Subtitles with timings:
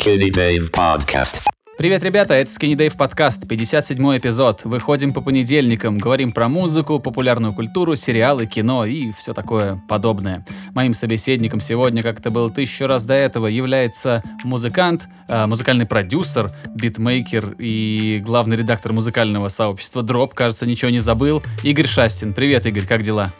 [0.00, 1.42] Skinny Dave Podcast.
[1.76, 4.62] Привет, ребята, это Skinny Dave подкаст, 57 эпизод.
[4.64, 10.46] Выходим по понедельникам, говорим про музыку, популярную культуру, сериалы, кино и все такое подобное.
[10.74, 16.50] Моим собеседником сегодня, как это было тысячу раз до этого, является музыкант, э, музыкальный продюсер,
[16.74, 22.32] битмейкер и главный редактор музыкального сообщества Дроп, кажется, ничего не забыл, Игорь Шастин.
[22.32, 23.32] Привет, Игорь, как дела?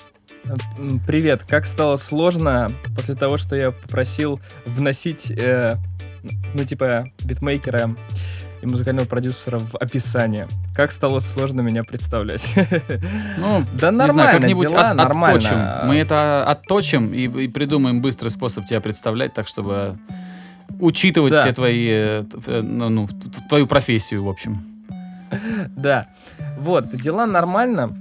[1.06, 5.76] Привет, как стало сложно после того, что я попросил вносить, э,
[6.54, 7.94] ну, типа, битмейкера
[8.62, 10.46] и музыкального продюсера в описание.
[10.74, 12.54] Как стало сложно меня представлять.
[13.38, 15.38] Ну, Да не знаю, нормально, как-нибудь дела от- нормально.
[15.38, 15.88] отточим.
[15.88, 19.96] Мы это отточим и, и придумаем быстрый способ тебя представлять, так чтобы
[20.78, 21.40] учитывать Да.
[21.42, 22.24] все твои, э,
[22.62, 23.08] ну, ну,
[23.48, 24.60] твою профессию, в общем.
[25.76, 26.08] Да.
[26.58, 27.96] Вот, дела нормально.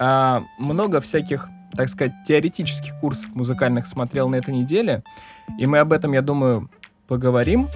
[0.00, 5.02] А, много всяких, так сказать, теоретических курсов музыкальных смотрел на этой неделе.
[5.58, 6.68] И мы об этом, я думаю,
[7.06, 7.68] поговорим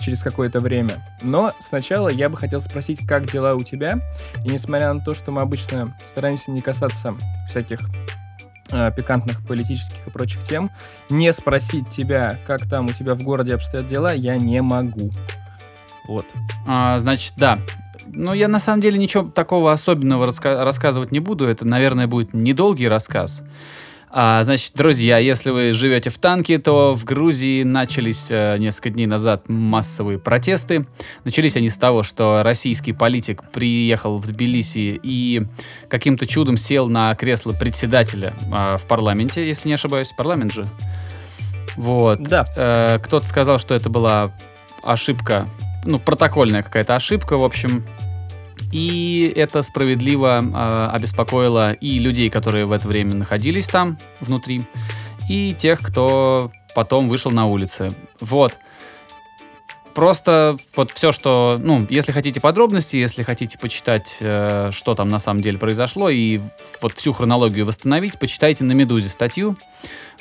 [0.00, 1.06] через какое-то время.
[1.22, 4.00] Но сначала я бы хотел спросить, как дела у тебя.
[4.44, 7.14] И несмотря на то, что мы обычно стараемся не касаться
[7.48, 7.80] всяких
[8.72, 10.70] а, пикантных политических и прочих тем,
[11.10, 15.10] не спросить тебя, как там у тебя в городе обстоят дела, я не могу.
[16.08, 16.26] Вот.
[16.66, 17.58] А, значит, да.
[18.06, 21.46] Ну, я на самом деле ничего такого особенного раска- рассказывать не буду.
[21.46, 23.44] Это, наверное, будет недолгий рассказ.
[24.12, 29.06] А, значит, друзья, если вы живете в танке, то в Грузии начались э, несколько дней
[29.06, 30.84] назад массовые протесты.
[31.24, 35.42] Начались они с того, что российский политик приехал в Тбилиси и
[35.88, 40.12] каким-то чудом сел на кресло председателя а, в парламенте, если не ошибаюсь.
[40.16, 40.68] Парламент же.
[41.76, 42.20] Вот.
[42.20, 44.32] Да, Э, кто-то сказал, что это была
[44.82, 45.48] ошибка,
[45.84, 47.84] ну, протокольная какая-то ошибка, в общем.
[48.72, 54.62] И это справедливо э, обеспокоило и людей, которые в это время находились там, внутри,
[55.28, 57.90] и тех, кто потом вышел на улицы.
[58.20, 58.56] Вот.
[59.94, 65.18] Просто вот все, что, ну, если хотите подробности, если хотите почитать, э, что там на
[65.18, 66.40] самом деле произошло, и
[66.80, 69.56] вот всю хронологию восстановить, почитайте на Медузе статью.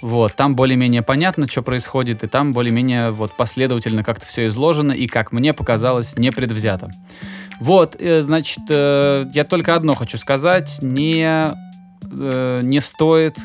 [0.02, 5.08] Вот, там более-менее понятно, что происходит, и там более-менее вот последовательно как-то все изложено, и,
[5.08, 6.90] как мне показалось, непредвзято.
[7.60, 11.54] Вот, э, значит, э, я только одно хочу сказать, не,
[12.12, 13.38] э, не стоит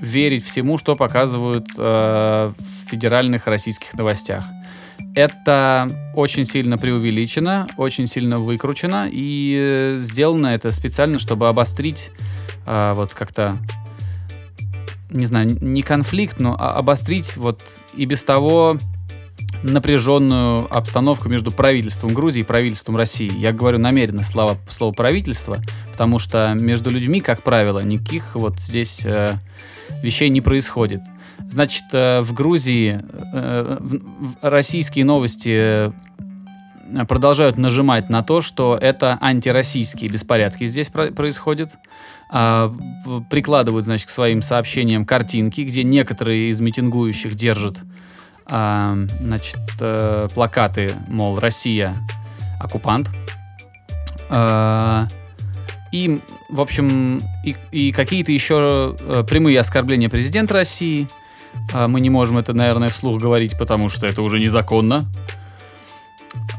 [0.00, 2.54] верить всему, что показывают в
[2.86, 4.44] федеральных российских новостях.
[5.14, 12.10] Это очень сильно преувеличено, очень сильно выкручено, и сделано это специально, чтобы обострить
[12.66, 13.56] вот как-то
[15.10, 18.78] не знаю, не конфликт, но обострить вот и без того
[19.62, 23.32] напряженную обстановку между правительством Грузии и правительством России.
[23.38, 29.04] Я говорю намеренно слово, слово правительство, потому что между людьми, как правило, никаких вот здесь
[29.04, 29.34] э,
[30.02, 31.00] вещей не происходит.
[31.48, 33.00] Значит, э, в Грузии
[33.32, 33.96] э, в-
[34.26, 35.92] в- российские новости э,
[37.08, 41.76] продолжают нажимать на то, что это антироссийские беспорядки здесь про- происходят.
[42.28, 42.74] А,
[43.30, 47.78] прикладывают, значит, к своим сообщениям картинки, где некоторые из митингующих держат,
[48.46, 51.96] а, значит, э, плакаты, мол, Россия
[52.60, 53.10] оккупант.
[54.28, 55.06] А,
[55.92, 61.08] и, в общем, и, и какие-то еще э, прямые оскорбления президента России.
[61.72, 65.04] А, мы не можем это, наверное, вслух говорить, потому что это уже незаконно.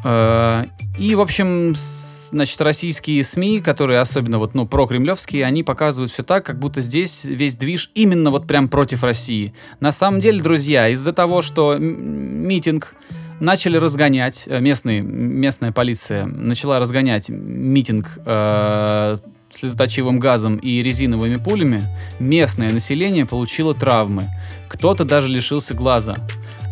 [0.03, 0.65] Э,
[0.97, 6.43] И, в общем, значит, российские СМИ, которые особенно вот, ну, прокремлевские, они показывают все так,
[6.43, 9.53] как будто здесь весь движ именно вот прям против России.
[9.79, 12.95] На самом деле, друзья, из-за того, что митинг
[13.39, 19.17] начали разгонять, э, местные, местная полиция начала разгонять митинг э,
[19.51, 21.83] слезоточивым газом и резиновыми пулями,
[22.19, 24.23] местное население получило травмы.
[24.67, 26.15] Кто-то даже лишился глаза.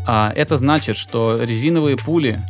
[0.08, 2.42] А это значит, что резиновые пули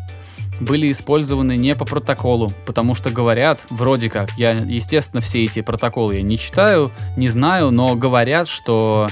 [0.59, 6.15] были использованы не по протоколу, потому что говорят, вроде как, я, естественно, все эти протоколы
[6.15, 9.09] я не читаю, не знаю, но говорят, что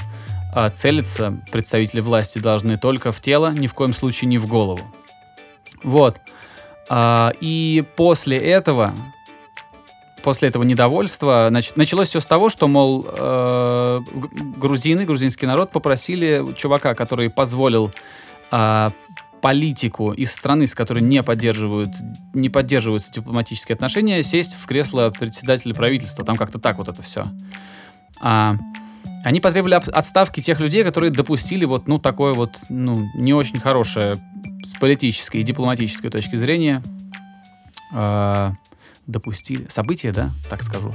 [0.54, 4.80] а, целиться представители власти должны только в тело, ни в коем случае не в голову.
[5.82, 6.20] Вот.
[6.88, 8.94] А, и после этого,
[10.22, 14.00] после этого недовольства, значит, началось все с того, что, мол, э,
[14.56, 17.92] грузины, грузинский народ попросили чувака, который позволил
[18.50, 18.92] а,
[19.44, 21.90] политику из страны, с которой не поддерживают,
[22.32, 26.24] не поддерживаются дипломатические отношения, сесть в кресло председателя правительства.
[26.24, 27.26] Там как-то так вот это все.
[28.22, 28.56] А,
[29.22, 34.16] они потребовали отставки тех людей, которые допустили вот, ну, такое вот, ну, не очень хорошее
[34.62, 36.82] с политической и дипломатической точки зрения
[37.92, 38.54] а,
[39.06, 39.66] допустили.
[39.68, 40.94] События, да, так скажу.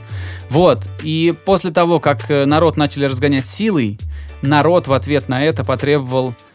[0.50, 0.90] Вот.
[1.04, 4.00] И после того, как э, народ начали разгонять силой,
[4.42, 6.49] народ в ответ на это потребовал э,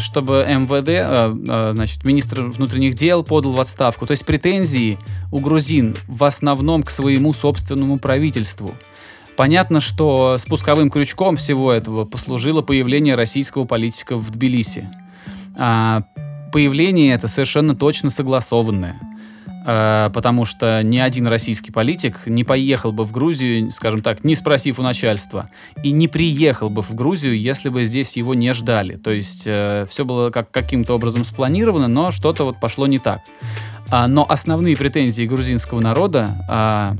[0.00, 4.06] чтобы МВД, э, э, значит, министр внутренних дел подал в отставку.
[4.06, 4.98] То есть претензии
[5.30, 8.74] у грузин в основном к своему собственному правительству.
[9.36, 14.88] Понятно, что спусковым крючком всего этого послужило появление российского политика в Тбилиси.
[15.58, 16.04] А,
[16.52, 18.98] появление это совершенно точно согласованное.
[19.68, 24.36] А, потому что ни один российский политик не поехал бы в Грузию, скажем так, не
[24.36, 25.48] спросив у начальства,
[25.82, 28.94] и не приехал бы в Грузию, если бы здесь его не ждали.
[28.94, 33.22] То есть э, все было как, каким-то образом спланировано, но что-то вот пошло не так.
[33.90, 36.96] А, но основные претензии грузинского народа а,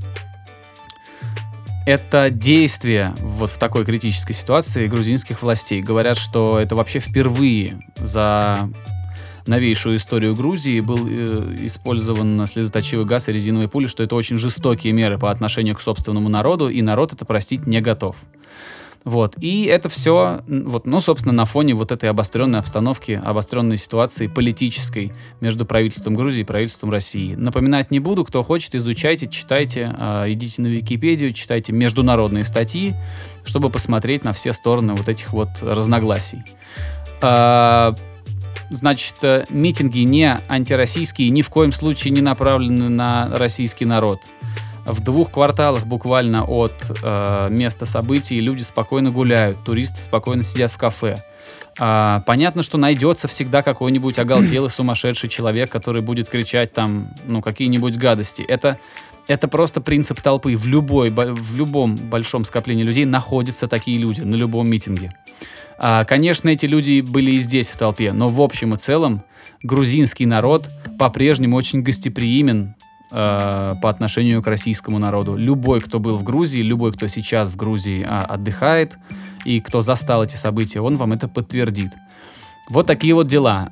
[1.86, 5.82] это действие вот в такой критической ситуации грузинских властей.
[5.82, 8.68] Говорят, что это вообще впервые за
[9.46, 14.92] новейшую историю Грузии был э, использован слезоточивый газ и резиновые пули, что это очень жестокие
[14.92, 18.16] меры по отношению к собственному народу, и народ это простить не готов.
[19.06, 19.36] Вот.
[19.40, 25.12] И это все, вот, ну, собственно, на фоне вот этой обостренной обстановки, обостренной ситуации политической
[25.40, 27.36] между правительством Грузии и правительством России.
[27.36, 32.94] Напоминать не буду, кто хочет, изучайте, читайте, э, идите на Википедию, читайте международные статьи,
[33.44, 36.42] чтобы посмотреть на все стороны вот этих вот разногласий.
[37.22, 37.94] Э,
[38.70, 44.20] значит, э, митинги не антироссийские, ни в коем случае не направлены на российский народ
[44.86, 50.78] в двух кварталах буквально от э, места событий люди спокойно гуляют, туристы спокойно сидят в
[50.78, 51.16] кафе.
[51.78, 57.98] А, понятно, что найдется всегда какой-нибудь оголтелый сумасшедший человек, который будет кричать там, ну, какие-нибудь
[57.98, 58.42] гадости.
[58.42, 58.78] Это,
[59.26, 60.56] это просто принцип толпы.
[60.56, 65.12] В, любой, в любом большом скоплении людей находятся такие люди, на любом митинге.
[65.78, 69.22] А, конечно, эти люди были и здесь в толпе, но в общем и целом
[69.62, 70.68] грузинский народ
[70.98, 72.74] по-прежнему очень гостеприимен
[73.12, 75.36] э, по отношению к российскому народу.
[75.36, 78.96] Любой, кто был в Грузии, любой, кто сейчас в Грузии э, отдыхает
[79.44, 81.92] и кто застал эти события, он вам это подтвердит.
[82.68, 83.70] Вот такие вот дела.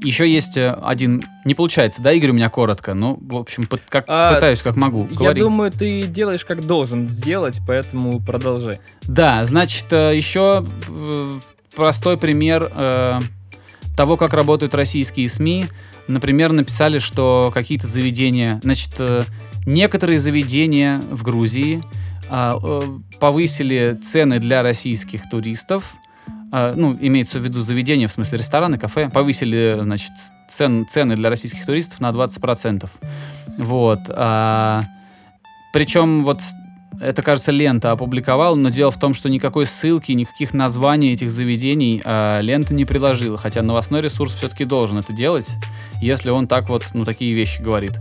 [0.00, 1.24] Еще есть э, один...
[1.44, 2.94] Не получается, да, Игорь, у меня коротко?
[2.94, 5.04] Ну, в общем, под, как, а, пытаюсь как могу.
[5.04, 5.40] Говори.
[5.40, 8.78] Я думаю, ты делаешь как должен сделать, поэтому продолжай.
[9.02, 11.40] Да, значит, э, еще э,
[11.74, 12.70] простой пример
[13.98, 15.66] того, как работают российские СМИ.
[16.06, 19.24] Например, написали, что какие-то заведения, значит, э,
[19.66, 21.82] некоторые заведения в Грузии
[22.30, 22.80] а, э,
[23.18, 25.96] повысили цены для российских туристов,
[26.50, 30.12] а, ну, имеется в виду заведения, в смысле рестораны, кафе, повысили, значит,
[30.48, 32.88] цен, цены для российских туристов на 20%.
[33.58, 34.00] Вот.
[34.08, 34.84] А,
[35.72, 36.40] причем вот
[37.00, 42.02] это, кажется, лента опубликовал, но дело в том, что никакой ссылки, никаких названий этих заведений
[42.04, 45.56] э, лента не приложила, хотя новостной ресурс все-таки должен это делать,
[46.00, 47.92] если он так вот, ну, такие вещи говорит.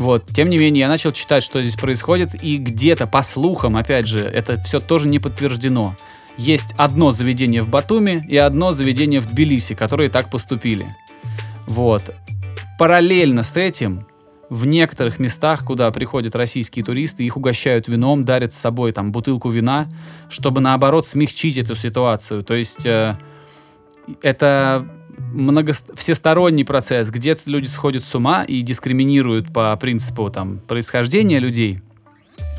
[0.00, 4.08] Вот, тем не менее, я начал читать, что здесь происходит, и где-то, по слухам, опять
[4.08, 5.94] же, это все тоже не подтверждено.
[6.36, 10.86] Есть одно заведение в Батуми и одно заведение в Тбилиси, которые так поступили.
[11.66, 12.14] Вот.
[12.78, 14.06] Параллельно с этим
[14.50, 19.50] в некоторых местах, куда приходят российские туристы, их угощают вином, дарят с собой там бутылку
[19.50, 19.88] вина,
[20.28, 22.42] чтобы наоборот смягчить эту ситуацию.
[22.42, 23.16] То есть э,
[24.22, 24.86] это
[25.32, 31.80] много, всесторонний процесс, где люди сходят с ума и дискриминируют по принципу там происхождения людей,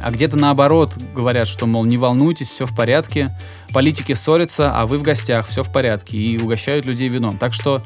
[0.02, 3.38] а где-то наоборот говорят, что, мол, не волнуйтесь, все в порядке,
[3.74, 7.38] политики ссорятся, а вы в гостях, все в порядке, и угощают людей вином.
[7.38, 7.82] Так что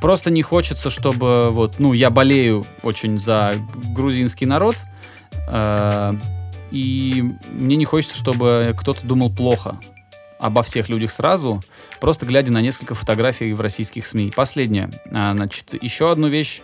[0.00, 3.54] Просто не хочется, чтобы вот, ну, я болею очень за
[3.90, 4.76] грузинский народ,
[5.48, 6.12] э,
[6.70, 9.78] и мне не хочется, чтобы кто-то думал плохо
[10.38, 11.60] обо всех людях сразу,
[12.00, 14.32] просто глядя на несколько фотографий в российских СМИ.
[14.36, 14.88] Последнее.
[15.12, 16.62] А, значит, еще одну вещь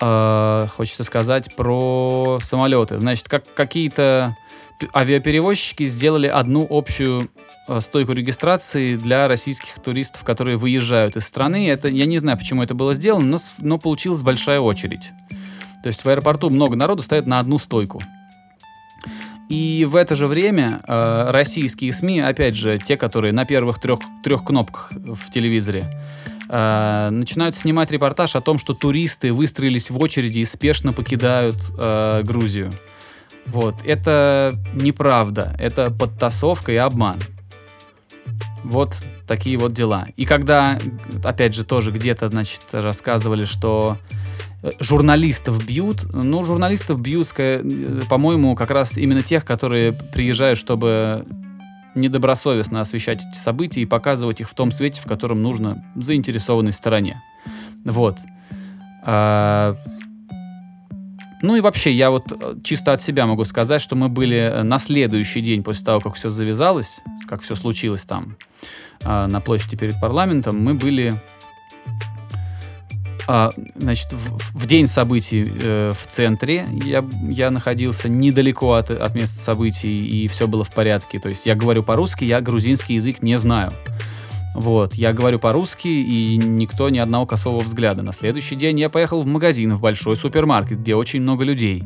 [0.00, 2.98] э, хочется сказать про самолеты.
[2.98, 4.34] Значит, как какие-то
[4.94, 7.28] авиаперевозчики сделали одну общую
[7.68, 11.68] Э, стойку регистрации для российских туристов, которые выезжают из страны.
[11.68, 15.10] Это, я не знаю, почему это было сделано, но, но получилась большая очередь.
[15.82, 18.02] То есть в аэропорту много народу стоит на одну стойку.
[19.48, 24.00] И в это же время э, российские СМИ, опять же, те, которые на первых трех,
[24.22, 25.84] трех кнопках в телевизоре,
[26.48, 32.22] э, начинают снимать репортаж о том, что туристы выстроились в очереди и спешно покидают э,
[32.24, 32.72] Грузию.
[33.46, 37.18] Вот, это неправда, это подтасовка и обман.
[38.64, 40.08] Вот такие вот дела.
[40.16, 40.78] И когда,
[41.24, 43.98] опять же, тоже где-то, значит, рассказывали, что
[44.62, 47.62] э, журналистов бьют, ну, журналистов бьют, э,
[48.08, 51.24] по-моему, как раз именно тех, которые приезжают, чтобы
[51.96, 57.22] недобросовестно освещать эти события и показывать их в том свете, в котором нужно заинтересованной стороне.
[57.84, 58.18] Вот.
[59.04, 59.76] А,
[61.42, 64.78] ну и вообще, я вот э, чисто от себя могу сказать, что мы были на
[64.78, 68.36] следующий день после того, как все завязалось, как все случилось там,
[69.04, 71.14] а, на площади перед парламентом, мы были
[73.28, 79.14] а, значит, в, в день событий э, в центре я, я находился недалеко от, от
[79.14, 81.18] места событий, и все было в порядке.
[81.18, 83.72] То есть я говорю по-русски, я грузинский язык не знаю.
[84.54, 88.02] Вот, я говорю по-русски, и никто ни одного косого взгляда.
[88.02, 91.84] На следующий день я поехал в магазин, в большой супермаркет, где очень много людей.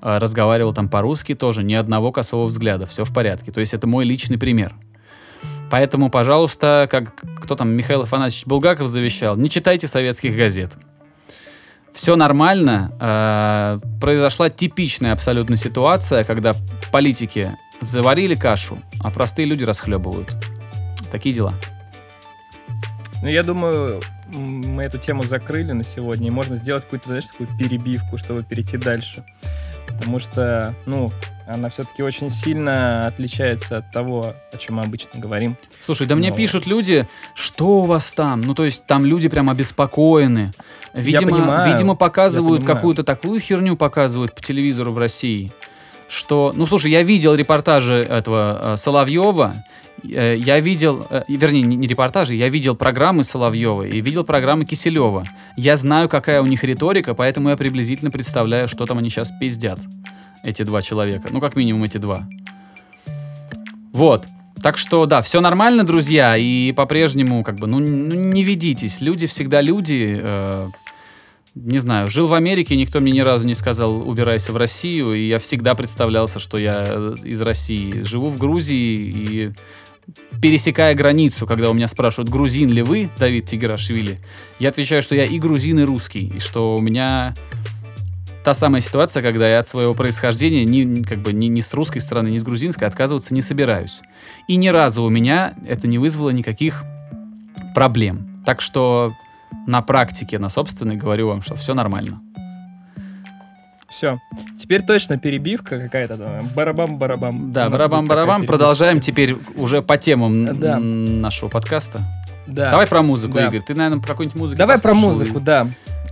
[0.00, 3.52] А, разговаривал там по-русски тоже, ни одного косого взгляда, все в порядке.
[3.52, 4.74] То есть это мой личный пример.
[5.70, 10.72] Поэтому, пожалуйста, как кто там, Михаил Афанасьевич Булгаков завещал, не читайте советских газет.
[11.92, 12.92] Все нормально.
[13.00, 16.54] Э, произошла типичная абсолютно ситуация, когда
[16.92, 20.30] политики заварили кашу, а простые люди расхлебывают.
[21.10, 21.54] Такие дела.
[23.22, 24.00] Ну, я думаю,
[24.32, 28.76] мы эту тему закрыли на сегодня, и можно сделать какую-то, знаешь, такую перебивку, чтобы перейти
[28.76, 29.24] дальше.
[29.88, 31.10] Потому что, ну,
[31.46, 35.56] она все-таки очень сильно отличается от того, о чем мы обычно говорим.
[35.80, 38.42] Слушай, да мне пишут люди, что у вас там?
[38.42, 40.52] Ну, то есть там люди прям обеспокоены.
[40.92, 45.52] Видимо, Я понимаю, видимо показывают какую-то такую херню показывают по телевизору в России,
[46.08, 49.54] что, ну, слушай, я видел репортажи этого э, Соловьева,
[50.04, 55.24] я видел, э, вернее, не, не репортажи, я видел программы Соловьева и видел программы Киселева.
[55.56, 59.80] Я знаю, какая у них риторика, поэтому я приблизительно представляю, что там они сейчас пиздят,
[60.44, 61.28] эти два человека.
[61.30, 62.28] Ну, как минимум эти два.
[63.92, 64.26] Вот.
[64.62, 69.00] Так что, да, все нормально, друзья, и по-прежнему, как бы, ну, ну, не ведитесь.
[69.00, 70.18] Люди всегда люди.
[70.20, 70.68] э,
[71.54, 75.26] не знаю, жил в Америке, никто мне ни разу не сказал, убирайся в Россию, и
[75.26, 78.02] я всегда представлялся, что я э, из России.
[78.02, 79.52] Живу в Грузии, и
[80.40, 84.18] пересекая границу, когда у меня спрашивают, грузин ли вы, Давид Тиграшвили,
[84.58, 87.34] я отвечаю, что я и грузин, и русский, и что у меня
[88.44, 91.74] та самая ситуация, когда я от своего происхождения ни, ни- как бы, ни, ни с
[91.74, 94.00] русской стороны, ни с грузинской отказываться не собираюсь.
[94.46, 96.84] И ни разу у меня это не вызвало никаких
[97.74, 98.42] проблем.
[98.46, 99.12] Так что
[99.66, 102.22] на практике, на собственной, говорю вам, что все нормально.
[103.88, 104.20] Все.
[104.58, 106.42] Теперь точно перебивка какая-то.
[106.54, 107.52] Барабам-барабам.
[107.52, 108.44] Да, барабам-барабам.
[108.44, 110.78] Продолжаем теперь уже по темам Да.
[110.78, 112.00] нашего подкаста.
[112.46, 112.70] Да.
[112.70, 113.46] Давай про музыку, Да.
[113.46, 113.60] Игорь.
[113.62, 115.66] Ты, наверное, какой-нибудь музыки Давай про музыку, и- да.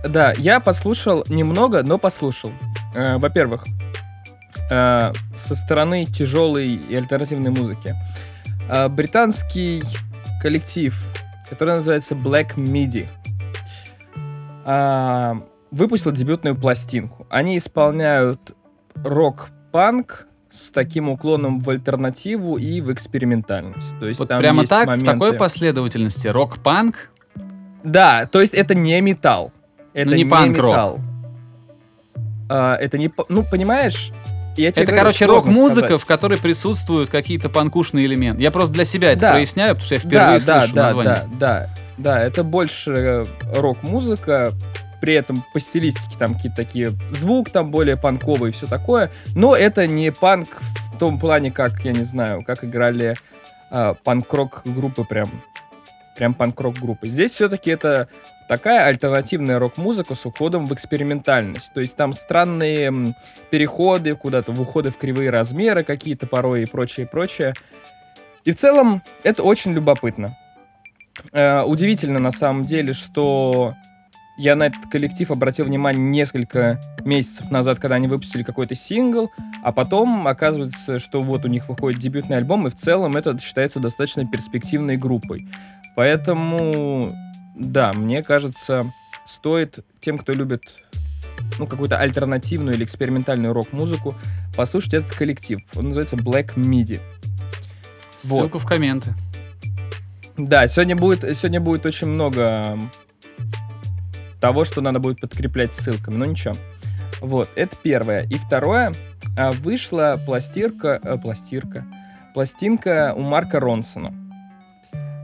[0.07, 2.51] Да, я послушал немного, но послушал.
[2.95, 3.65] Э, во-первых,
[4.69, 7.95] э, со стороны тяжелой и альтернативной музыки.
[8.69, 9.81] Э, британский
[10.41, 10.95] коллектив,
[11.49, 13.09] который называется Black Midi,
[14.65, 15.35] э,
[15.77, 17.25] выпустил дебютную пластинку.
[17.29, 18.53] Они исполняют
[18.95, 23.99] рок-панк с таким уклоном в альтернативу и в экспериментальность.
[23.99, 26.27] То есть Вот там прямо есть так, в моменты- такой последовательности.
[26.27, 27.11] Рок-панк.
[27.83, 29.51] Да, то есть это не металл.
[29.93, 30.71] Это Ну, не панк-рок.
[30.73, 30.99] металл.
[32.49, 33.11] А, это не...
[33.29, 34.11] Ну, понимаешь,
[34.55, 38.41] я Это, говорю, короче, рок-музыка, в которой присутствуют какие-то панкушные элементы.
[38.41, 39.31] Я просто для себя это Да.
[39.33, 41.13] проясняю, потому что я впервые да, да, слышу да, название.
[41.13, 44.53] да, да, да, это больше э, рок-музыка,
[45.01, 49.55] при этом по стилистике там какие-то такие звук там более панковый и все такое, но
[49.55, 50.61] это не панк
[50.93, 53.15] в том плане, как, я не знаю, как играли
[53.69, 55.29] а, панк-рок группы прям,
[56.15, 57.07] прям панк-рок группы.
[57.07, 58.07] Здесь все-таки это
[58.47, 61.73] такая альтернативная рок-музыка с уходом в экспериментальность.
[61.73, 63.13] То есть там странные
[63.51, 67.53] переходы куда-то, в уходы в кривые размеры какие-то порой и прочее, и прочее.
[68.45, 70.37] И в целом это очень любопытно.
[71.33, 73.75] Э, удивительно на самом деле, что
[74.37, 79.31] я на этот коллектив обратил внимание несколько месяцев назад, когда они выпустили какой-то сингл,
[79.63, 83.79] а потом оказывается, что вот у них выходит дебютный альбом, и в целом это считается
[83.79, 85.47] достаточно перспективной группой.
[85.95, 87.15] Поэтому,
[87.55, 88.85] да, мне кажется,
[89.25, 90.61] стоит тем, кто любит
[91.57, 94.15] ну, какую-то альтернативную или экспериментальную рок-музыку,
[94.55, 95.59] послушать этот коллектив.
[95.75, 97.01] Он называется Black Midi.
[98.23, 98.41] Вот.
[98.41, 99.13] Ссылку в комменты.
[100.37, 102.77] Да, сегодня будет, сегодня будет очень много
[104.39, 106.55] того, что надо будет подкреплять ссылками, но ничего.
[107.21, 108.23] Вот, это первое.
[108.23, 108.91] И второе,
[109.37, 111.85] а, вышла пластирка, э, пластирка,
[112.33, 114.13] пластинка у Марка Ронсона.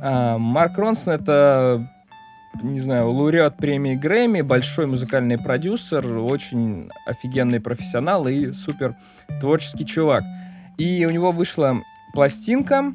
[0.01, 1.87] А, Марк Ронсон это,
[2.61, 8.95] не знаю, лауреат премии Грэмми, большой музыкальный продюсер, очень офигенный профессионал и супер
[9.39, 10.23] творческий чувак.
[10.77, 11.77] И у него вышла
[12.13, 12.93] пластинка,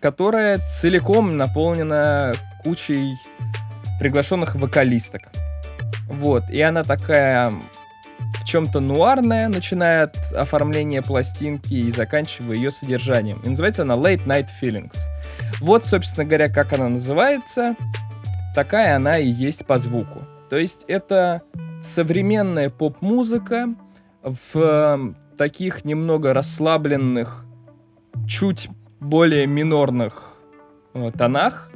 [0.00, 3.14] которая целиком наполнена кучей
[3.98, 5.22] приглашенных вокалисток.
[6.08, 7.52] Вот, и она такая
[8.34, 13.40] в чем-то нуарная, начиная от оформления пластинки и заканчивая ее содержанием.
[13.44, 14.96] И называется она Late Night Feelings.
[15.60, 17.76] Вот, собственно говоря, как она называется,
[18.54, 20.26] такая она и есть по звуку.
[20.50, 21.42] То есть это
[21.82, 23.74] современная поп-музыка
[24.22, 27.44] в таких немного расслабленных,
[28.26, 28.68] чуть
[29.00, 30.42] более минорных
[30.94, 31.70] э, тонах,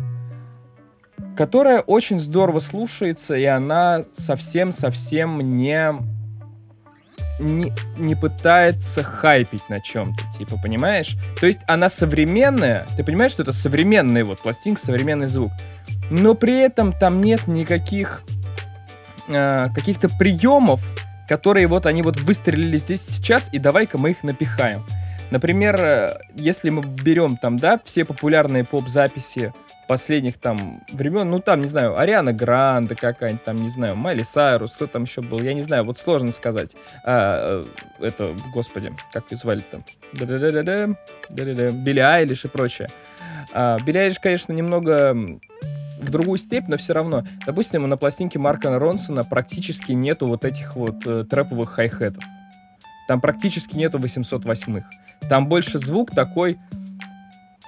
[1.36, 5.92] которая очень здорово слушается, и она совсем-совсем не,
[7.38, 11.16] не, не пытается хайпить на чем-то, типа, понимаешь?
[11.40, 15.52] То есть она современная, ты понимаешь, что это современный вот пластинка, современный звук,
[16.10, 18.22] но при этом там нет никаких
[19.28, 20.82] э, каких-то приемов,
[21.28, 24.84] которые вот они вот выстрелили здесь сейчас, и давай-ка мы их напихаем.
[25.30, 29.54] Например, э, если мы берем там, да, все популярные поп-записи
[29.88, 34.74] последних там времен, ну там, не знаю, Ариана Гранде какая-нибудь, там, не знаю, Майли Сайрус,
[34.74, 36.76] кто там еще был, я не знаю, вот сложно сказать.
[37.04, 37.62] А,
[38.00, 39.80] э, это, господи, как ее звали-то?
[41.30, 42.88] Билли Айлиш и прочее.
[43.52, 45.14] А, Билли Айлиш, конечно, немного
[46.02, 47.24] в другую степь, но все равно.
[47.46, 52.24] Допустим, на пластинке Марка Ронсона практически нету вот этих вот э, трэповых хай-хетов.
[53.08, 54.88] Там практически нету 808-х.
[55.28, 56.58] Там больше звук такой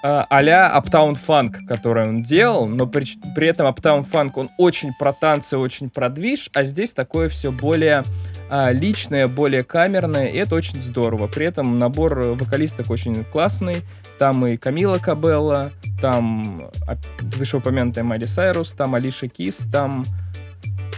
[0.07, 5.15] а-ля Uptown Funk, который он делал, но при, при этом Uptown Funk, он очень про
[5.15, 8.03] танцы, очень про движ, а здесь такое все более
[8.51, 11.27] а, личное, более камерное, и это очень здорово.
[11.27, 13.77] При этом набор вокалисток очень классный,
[14.19, 20.05] там и Камила Кабелла, там а, вышеупомянутая Майли Сайрус, там Алиша Кис, там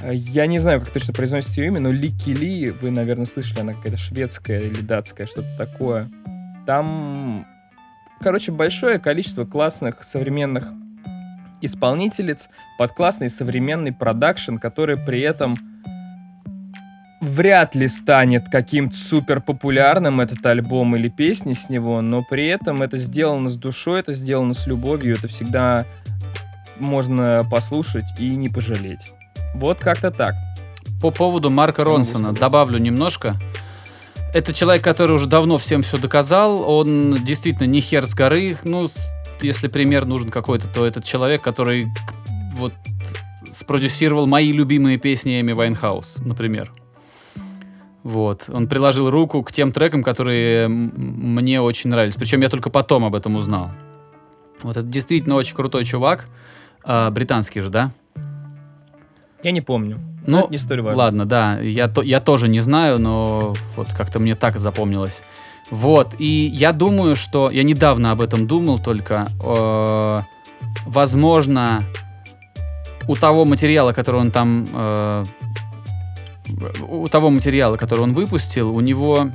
[0.03, 3.61] а, я не знаю, как точно произносится ее имя, но Лики Ли, вы, наверное, слышали,
[3.61, 6.09] она какая-то шведская или датская, что-то такое.
[6.67, 7.47] Там,
[8.21, 10.73] короче, большое количество классных современных
[11.61, 15.57] исполнительниц под классный современный продакшн, который при этом
[17.21, 22.83] вряд ли станет каким-то супер популярным этот альбом или песни с него, но при этом
[22.83, 25.87] это сделано с душой, это сделано с любовью, это всегда
[26.79, 29.13] можно послушать и не пожалеть.
[29.55, 30.35] Вот как-то так.
[31.01, 33.37] По поводу Марка Ронсона добавлю немножко.
[34.33, 36.69] Это человек, который уже давно всем все доказал.
[36.69, 38.59] Он действительно не хер с горы.
[38.65, 38.87] Ну,
[39.41, 41.89] если пример нужен какой-то, то этот человек, который
[42.53, 42.73] вот
[43.51, 46.73] спродюсировал мои любимые песни Эми Вайнхаус, например.
[48.03, 48.45] Вот.
[48.49, 52.17] Он приложил руку к тем трекам, которые мне очень нравились.
[52.17, 53.71] Причем я только потом об этом узнал.
[54.63, 56.29] Вот это действительно очень крутой чувак.
[56.85, 57.91] А, британский же, да?
[59.43, 59.99] Я не помню.
[60.27, 61.03] Ну, это не столь важно.
[61.03, 61.59] Ладно, да.
[61.61, 65.23] Я, то, я тоже не знаю, но вот как-то мне так запомнилось.
[65.71, 66.15] Вот.
[66.19, 67.51] И я думаю, что...
[67.51, 69.27] Я недавно об этом думал только.
[69.43, 70.23] Э,
[70.85, 71.85] возможно,
[73.09, 75.25] у того материала, который он там э,
[76.89, 79.31] у того материала, который он выпустил, у него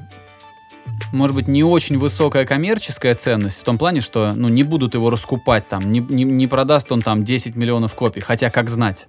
[1.12, 5.10] может быть, не очень высокая коммерческая ценность, в том плане, что ну, не будут его
[5.10, 9.08] раскупать, там, не, не, не продаст он там 10 миллионов копий, хотя как знать.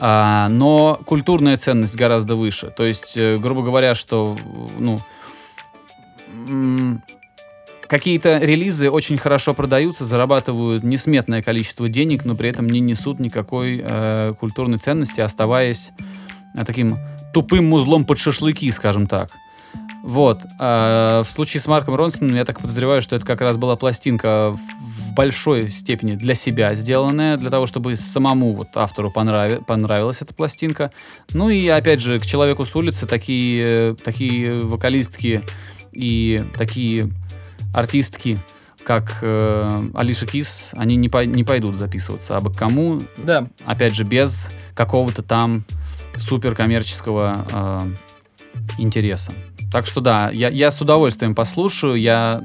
[0.00, 2.70] А, но культурная ценность гораздо выше.
[2.70, 4.36] То есть, э, грубо говоря, что
[4.78, 5.00] ну,
[7.88, 13.82] какие-то релизы очень хорошо продаются, зарабатывают несметное количество денег, но при этом не несут никакой
[13.82, 15.90] э, культурной ценности, оставаясь
[16.56, 16.98] э, таким
[17.34, 19.30] тупым музлом под шашлыки, скажем так.
[20.02, 20.42] Вот.
[20.58, 24.50] А в случае с Марком Ронсоном я так подозреваю, что это как раз была пластинка
[24.52, 30.34] в большой степени для себя сделанная, для того, чтобы самому вот автору понрави понравилась эта
[30.34, 30.92] пластинка.
[31.32, 35.42] Ну и опять же, к человеку с улицы такие, такие вокалистки
[35.92, 37.10] и такие
[37.74, 38.40] артистки,
[38.84, 42.36] как э, Алиша Кис, они не, по не пойдут записываться.
[42.36, 43.48] А бы кому, да.
[43.66, 45.64] опять же, без какого-то там
[46.16, 47.80] супер коммерческого э,
[48.78, 49.32] интереса.
[49.72, 51.94] Так что да, я, я с удовольствием послушаю.
[51.94, 52.42] Я,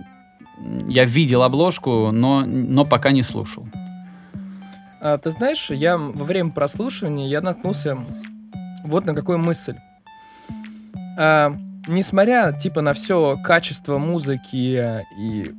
[0.88, 3.66] я видел обложку, но, но пока не слушал.
[5.02, 7.98] А, ты знаешь, я во время прослушивания я наткнулся
[8.84, 9.76] вот на какую мысль.
[11.18, 11.56] А,
[11.88, 15.52] несмотря типа на все качество музыки и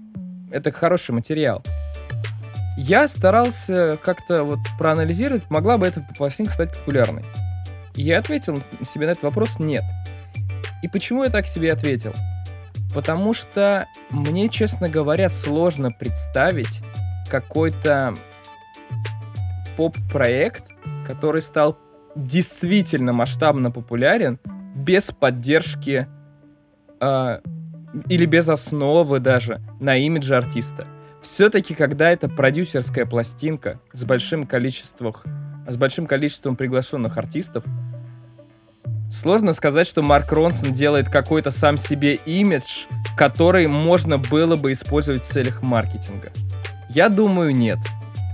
[0.50, 1.62] это хороший материал,
[2.76, 7.24] я старался как-то вот проанализировать, могла бы эта пластинка стать популярной.
[7.94, 9.84] И я ответил себе на этот вопрос «нет».
[10.84, 12.12] И почему я так себе ответил?
[12.94, 16.82] Потому что мне, честно говоря, сложно представить
[17.30, 18.12] какой-то
[19.78, 20.64] поп-проект,
[21.06, 21.78] который стал
[22.14, 24.38] действительно масштабно популярен
[24.76, 26.06] без поддержки
[27.00, 27.40] э,
[28.10, 30.86] или без основы даже на имидже артиста.
[31.22, 35.14] Все-таки, когда это продюсерская пластинка с большим количеством,
[35.66, 37.64] с большим количеством приглашенных артистов,
[39.14, 45.22] Сложно сказать, что Марк Ронсон делает какой-то сам себе имидж, который можно было бы использовать
[45.22, 46.32] в целях маркетинга.
[46.88, 47.78] Я думаю, нет.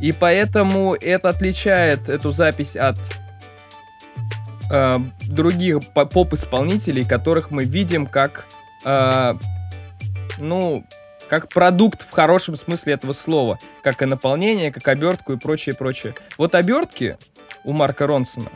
[0.00, 2.96] И поэтому это отличает эту запись от
[4.72, 8.46] э, других поп-исполнителей, которых мы видим как,
[8.86, 9.34] э,
[10.38, 10.86] ну,
[11.28, 16.14] как продукт в хорошем смысле этого слова, как и наполнение, как обертку и прочее, прочее.
[16.38, 17.18] Вот обертки
[17.64, 18.50] у Марка Ронсона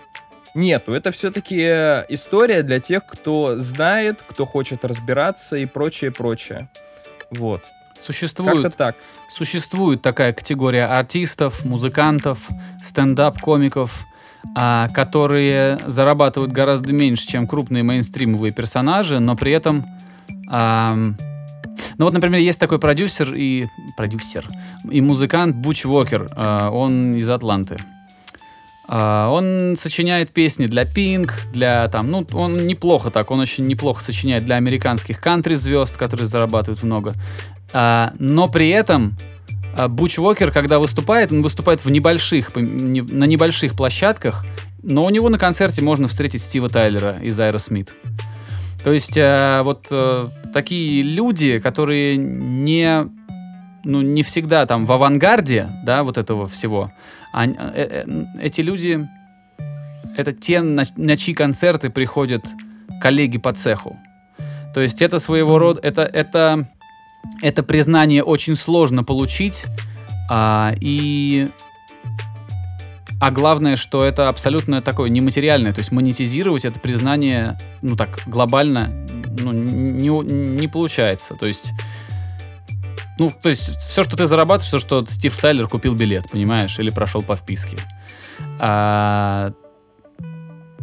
[0.55, 0.93] нету.
[0.93, 1.63] Это все-таки
[2.09, 6.69] история для тех, кто знает, кто хочет разбираться и прочее, прочее.
[7.31, 7.63] Вот.
[7.97, 8.97] Существует, так.
[9.29, 12.49] существует такая категория артистов, музыкантов,
[12.83, 14.05] стендап-комиков,
[14.57, 19.87] а, которые зарабатывают гораздо меньше, чем крупные мейнстримовые персонажи, но при этом...
[20.49, 21.17] ам,
[21.97, 23.67] ну вот, например, есть такой продюсер и...
[23.97, 24.47] Продюсер.
[24.91, 26.29] И музыкант Буч Уокер.
[26.37, 27.79] а, он из Атланты.
[28.87, 34.03] А, он сочиняет песни для Pink, для там, ну, он неплохо так, он очень неплохо
[34.03, 37.15] сочиняет для американских кантри-звезд, которые зарабатывают много.
[37.73, 39.17] А, но при этом
[39.77, 44.45] а, Буч Уокер, когда выступает, он выступает в небольших, на небольших площадках,
[44.83, 47.89] но у него на концерте можно встретить Стива Тайлера из Aerosmith.
[48.85, 53.09] То есть вот э, такие люди, которые не,
[53.85, 56.91] ну, не всегда там в авангарде, да, вот этого всего,
[57.33, 59.09] они- э, э, эти люди,
[60.17, 62.45] это те, на, на чьи концерты приходят
[63.01, 63.99] коллеги по цеху.
[64.75, 66.67] То есть это своего рода, это, это,
[67.43, 69.67] это признание очень сложно получить,
[70.31, 71.51] а, и
[73.21, 78.91] а главное, что это абсолютно такое нематериальное, то есть монетизировать это признание, ну так, глобально,
[79.39, 81.35] ну, не, не получается.
[81.35, 81.73] То есть,
[83.19, 86.91] ну, то есть все, что ты зарабатываешь, то, что Стив Тайлер купил билет, понимаешь, или
[86.91, 87.79] прошел по вписке.
[88.59, 89.53] А,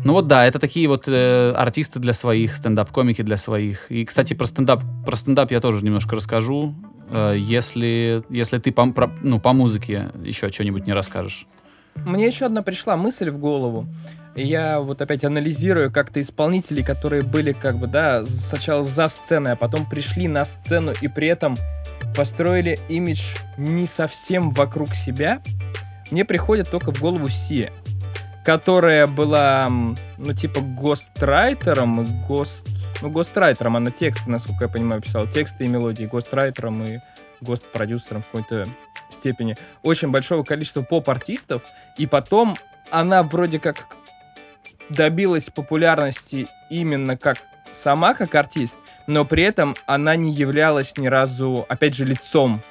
[0.03, 3.91] ну вот да, это такие вот э, артисты для своих, стендап-комики для своих.
[3.91, 6.73] И, кстати, про стендап, про стендап я тоже немножко расскажу,
[7.09, 11.45] э, если, если ты по, про- ну, по музыке еще что-нибудь не расскажешь.
[11.95, 13.85] Мне еще одна пришла мысль в голову.
[14.35, 19.55] Я вот опять анализирую как-то исполнителей, которые были как бы, да, сначала за сценой, а
[19.57, 21.57] потом пришли на сцену и при этом
[22.15, 23.21] построили имидж
[23.57, 25.41] не совсем вокруг себя.
[26.11, 27.71] Мне приходит только в голову Сия,
[28.45, 32.67] которая была, ну, типа, гострайтером гост...
[33.01, 35.25] Ну, гострайтером, она тексты, насколько я понимаю, писала.
[35.25, 36.05] Тексты и мелодии.
[36.05, 36.99] Гострайтером и
[37.41, 38.65] гост-продюсером в какой-то
[39.09, 41.63] степени очень большого количества поп-артистов,
[41.97, 42.55] и потом
[42.89, 43.97] она вроде как
[44.89, 47.37] добилась популярности именно как
[47.73, 52.61] сама как артист, но при этом она не являлась ни разу, опять же, лицом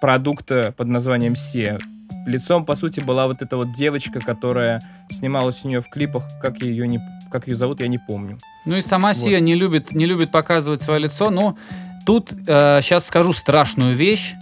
[0.00, 1.78] продукта под названием Се.
[2.26, 6.62] Лицом, по сути, была вот эта вот девочка, которая снималась у нее в клипах, как
[6.62, 8.38] ее не, как ее зовут, я не помню.
[8.64, 11.30] Ну и сама Сия не любит, не любит показывать свое лицо.
[11.30, 11.56] Ну,
[12.06, 14.34] тут сейчас скажу страшную вещь.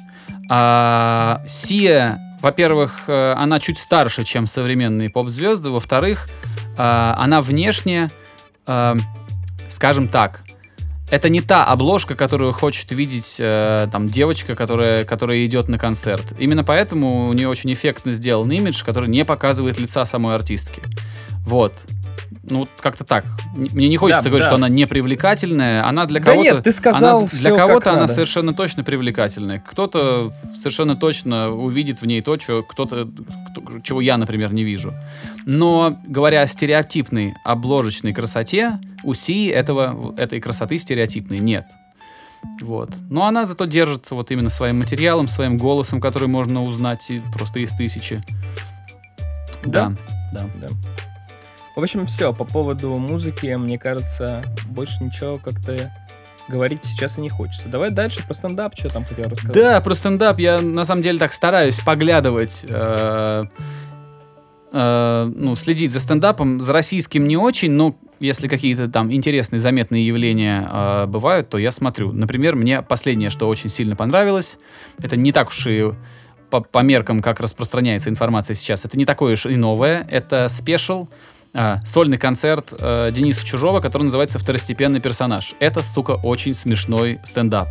[0.48, 5.70] А, Сия, во-первых, э, она чуть старше, чем современные поп-звезды.
[5.70, 6.28] Во-вторых,
[6.76, 8.10] а, она внешне,
[8.66, 8.96] а,
[9.68, 10.44] скажем так,
[11.10, 16.34] это не та обложка, которую хочет видеть э, там девочка, которая, которая идет на концерт.
[16.38, 20.82] Именно поэтому у нее очень эффектно сделан имидж, который не показывает лица самой артистки.
[21.46, 21.74] Вот.
[22.48, 23.24] Ну, вот как-то так.
[23.54, 24.50] Мне не хочется Да, говорить, да.
[24.50, 25.86] что она непривлекательная.
[25.86, 26.42] Она для Да кого-то...
[26.54, 28.12] нет, ты сказал она, Для кого-то она надо.
[28.12, 29.60] совершенно точно привлекательная.
[29.60, 33.08] Кто-то совершенно точно увидит в ней то, чё кто-то,
[33.50, 34.92] кто- чего я, например, не вижу.
[35.44, 41.66] Но, говоря о стереотипной обложечной красоте, у Си этого, этой красоты стереотипной нет.
[42.62, 42.90] Вот.
[43.10, 47.60] Но она зато держится вот именно своим материалом, своим голосом, который можно узнать из- просто
[47.60, 48.20] из тысячи.
[49.64, 49.92] Да?
[50.32, 50.44] Да.
[50.60, 50.68] Да.
[51.76, 52.32] В общем, все.
[52.32, 55.92] По поводу музыки, мне кажется, больше ничего как-то
[56.48, 57.68] говорить сейчас и не хочется.
[57.68, 59.54] Давай дальше про стендап, что там хотел рассказать.
[59.54, 63.44] Да, про стендап я на самом деле так стараюсь поглядывать, э,
[64.72, 70.06] э, ну, следить за стендапом, за российским не очень, но если какие-то там интересные, заметные
[70.06, 72.10] явления э, бывают, то я смотрю.
[72.10, 74.58] Например, мне последнее, что очень сильно понравилось,
[75.02, 75.92] это не так уж и
[76.48, 81.08] по, по меркам, как распространяется информация сейчас, это не такое уж и новое, это спешл,
[81.54, 85.54] а, сольный концерт э, Дениса Чужого, который называется «Второстепенный персонаж».
[85.60, 87.68] Это, сука, очень смешной стендап.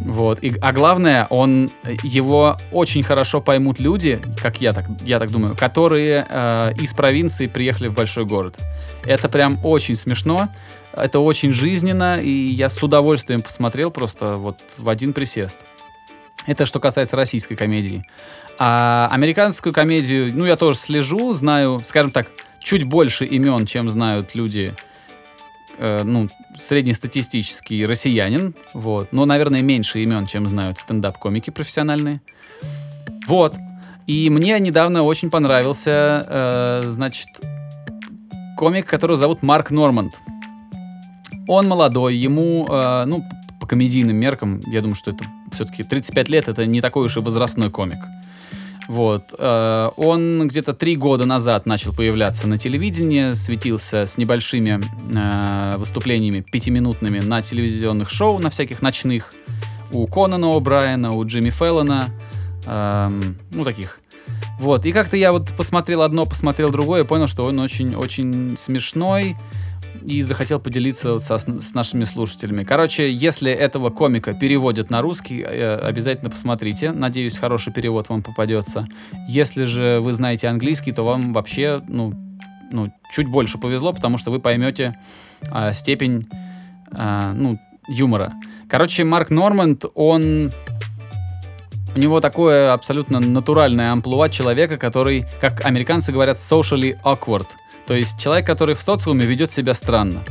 [0.00, 0.38] Вот.
[0.42, 1.70] И, а главное, он
[2.02, 7.46] его очень хорошо поймут люди, как я так, я так думаю, которые э, из провинции
[7.46, 8.58] приехали в большой город.
[9.04, 10.48] Это прям очень смешно,
[10.92, 15.60] это очень жизненно, и я с удовольствием посмотрел просто вот в один присест.
[16.46, 18.04] Это что касается российской комедии.
[18.58, 22.28] А американскую комедию, ну, я тоже слежу, знаю, скажем так,
[22.66, 24.74] чуть больше имен, чем знают люди,
[25.78, 26.26] э, ну,
[26.56, 32.20] среднестатистический россиянин, вот, но, наверное, меньше имен, чем знают стендап-комики профессиональные.
[33.28, 33.56] Вот.
[34.08, 37.28] И мне недавно очень понравился, э, значит,
[38.56, 40.14] комик, которого зовут Марк Норманд.
[41.46, 43.24] Он молодой, ему, э, ну,
[43.60, 47.20] по комедийным меркам, я думаю, что это все-таки 35 лет, это не такой уж и
[47.20, 47.98] возрастной комик.
[48.88, 49.34] Вот.
[49.38, 54.80] э, Он где-то три года назад начал появляться на телевидении, светился с небольшими
[55.14, 59.32] э, выступлениями пятиминутными на телевизионных шоу, на всяких ночных.
[59.92, 62.08] У Конана О'Брайена, у Джимми Феллона,
[62.66, 64.00] эм, ну, таких.
[64.58, 64.84] Вот.
[64.84, 69.36] И как-то я вот посмотрел одно, посмотрел другое, понял, что он очень-очень смешной,
[70.04, 72.64] и захотел поделиться со- с нашими слушателями.
[72.64, 76.92] Короче, если этого комика переводят на русский, э, обязательно посмотрите.
[76.92, 78.86] Надеюсь, хороший перевод вам попадется.
[79.28, 82.14] Если же вы знаете английский, то вам вообще, ну,
[82.70, 84.98] ну чуть больше повезло, потому что вы поймете
[85.50, 86.28] а, степень,
[86.92, 87.58] а, ну,
[87.88, 88.32] юмора.
[88.68, 90.50] Короче, Марк Норманд, он...
[91.94, 97.46] У него такое абсолютно натуральное амплуа человека, который, как американцы говорят, socially awkward.
[97.86, 100.24] То есть человек, который в социуме ведет себя странно.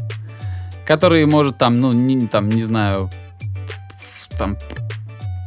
[0.85, 3.09] Который может там, ну, не, там, не знаю,
[4.37, 4.57] там,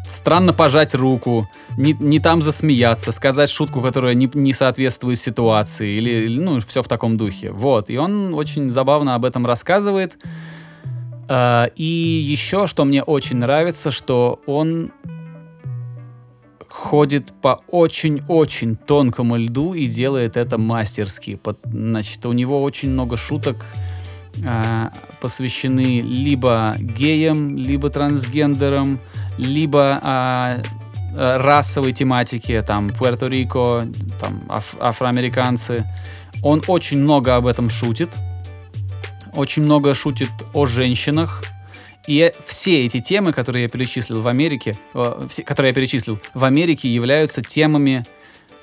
[0.08, 6.38] странно пожать руку, не, не там засмеяться, сказать шутку, которая не, не соответствует ситуации, или,
[6.38, 7.52] ну, все в таком духе.
[7.52, 10.16] Вот, и он очень забавно об этом рассказывает.
[11.28, 14.92] А, и еще, что мне очень нравится, что он
[16.78, 21.38] ходит по очень-очень тонкому льду и делает это мастерски.
[21.64, 23.66] Значит, у него очень много шуток
[24.46, 29.00] а, посвящены либо геям, либо трансгендерам,
[29.38, 30.58] либо а,
[31.14, 35.84] расовой тематике, там, Пуэрто-Рико, там, аф- афроамериканцы.
[36.42, 38.14] Он очень много об этом шутит,
[39.34, 41.42] очень много шутит о женщинах,
[42.08, 44.74] и все эти темы, которые я перечислил в Америке,
[45.44, 48.02] которые я перечислил в Америке, являются темами,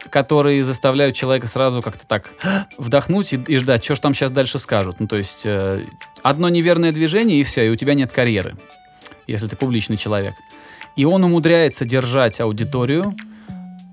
[0.10, 2.34] которые заставляют человека сразу как-то так
[2.80, 5.00] вдохнуть и, и ждать, что ж там сейчас дальше скажут.
[5.00, 5.84] Ну, то есть э,
[6.24, 8.58] одно неверное движение, и все, и у тебя нет карьеры,
[9.28, 10.34] если ты публичный человек.
[10.96, 13.16] И он умудряется держать аудиторию,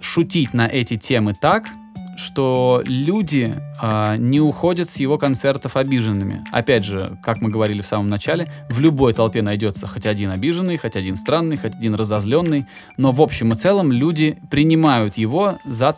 [0.00, 1.66] шутить на эти темы так,
[2.16, 6.44] что люди а, не уходят с его концертов обиженными.
[6.52, 10.76] Опять же, как мы говорили в самом начале, в любой толпе найдется хоть один обиженный,
[10.76, 15.96] хоть один странный, хоть один разозленный, но в общем и целом люди принимают его за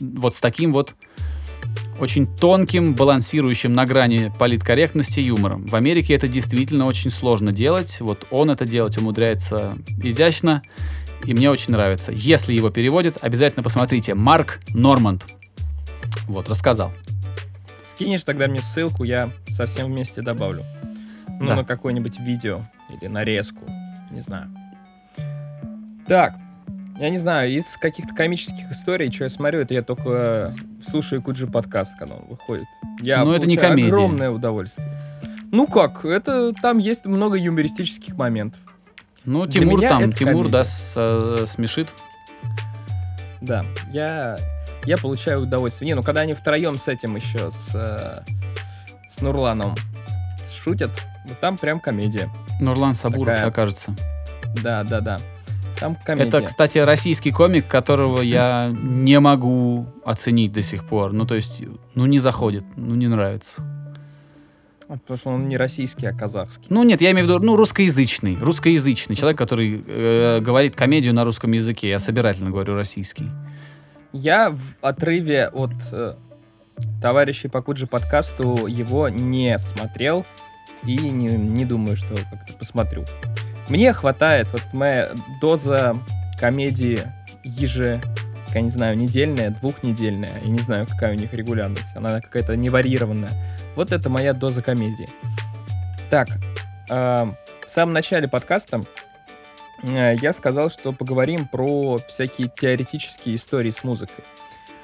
[0.00, 0.94] вот с таким вот
[1.98, 5.66] очень тонким, балансирующим на грани политкорректности юмором.
[5.66, 8.00] В Америке это действительно очень сложно делать.
[8.00, 10.62] Вот он это делать умудряется изящно,
[11.26, 12.12] и мне очень нравится.
[12.12, 14.14] Если его переводят, обязательно посмотрите.
[14.14, 15.24] Марк Норманд.
[16.26, 16.92] Вот, рассказал.
[17.86, 20.62] Скинешь тогда мне ссылку, я совсем вместе добавлю.
[21.40, 21.56] Ну, Да.
[21.56, 22.60] на какое-нибудь видео
[22.90, 23.64] или нарезку.
[24.10, 24.48] Не знаю.
[26.06, 26.36] Так,
[26.98, 31.46] я не знаю, из каких-то комических историй, что я смотрю, это я только слушаю Куджи
[31.46, 32.66] подкаст, когда он выходит.
[33.00, 33.88] Я Но это не комедия.
[33.90, 34.88] огромное удовольствие.
[35.50, 38.60] Ну как, это там есть много юмористических моментов.
[39.24, 40.52] Ну, Для Тимур там, Тимур, комедия.
[40.52, 41.94] да, с- э, смешит.
[43.40, 44.36] Да, я,
[44.84, 45.86] я получаю удовольствие.
[45.86, 48.22] Не, ну когда они втроем с этим еще, с, э,
[49.08, 49.74] с Нурланом
[50.62, 50.90] шутят,
[51.26, 52.30] вот там прям комедия.
[52.60, 53.48] Нурлан Сабуров, Такая.
[53.50, 53.94] окажется.
[54.62, 55.18] Да, да, да.
[55.80, 56.28] Там комедия.
[56.28, 61.12] Это, кстати, российский комик, которого я не могу оценить до сих пор.
[61.12, 63.62] Ну, то есть, ну, не заходит, ну, не нравится.
[64.88, 66.66] А, Потому что он не российский, а казахский.
[66.68, 68.36] Ну, нет, я имею в виду, ну, русскоязычный.
[68.38, 71.88] Русскоязычный человек, который э, говорит комедию на русском языке.
[71.88, 73.26] Я собирательно говорю российский.
[74.12, 76.14] Я в отрыве от э,
[77.00, 80.26] товарищей по Куджи подкасту его не смотрел
[80.84, 83.04] и не, не думаю, что как-то посмотрю.
[83.68, 85.98] Мне хватает, вот моя доза
[86.38, 87.00] комедии
[87.42, 88.00] еже,
[88.54, 93.30] я не знаю, недельная, двухнедельная, я не знаю, какая у них регулярность, она какая-то неварьированная.
[93.76, 95.08] Вот это моя доза комедии.
[96.10, 96.28] Так,
[96.90, 97.26] э,
[97.66, 98.82] в самом начале подкаста
[99.82, 104.24] э, я сказал, что поговорим про всякие теоретические истории с музыкой.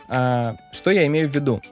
[0.09, 1.63] А, что я имею в виду?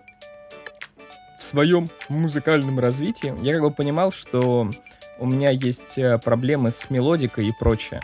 [1.38, 4.70] В своем музыкальном развитии я как бы понимал, что
[5.18, 8.00] у меня есть э, проблемы с мелодикой и прочее.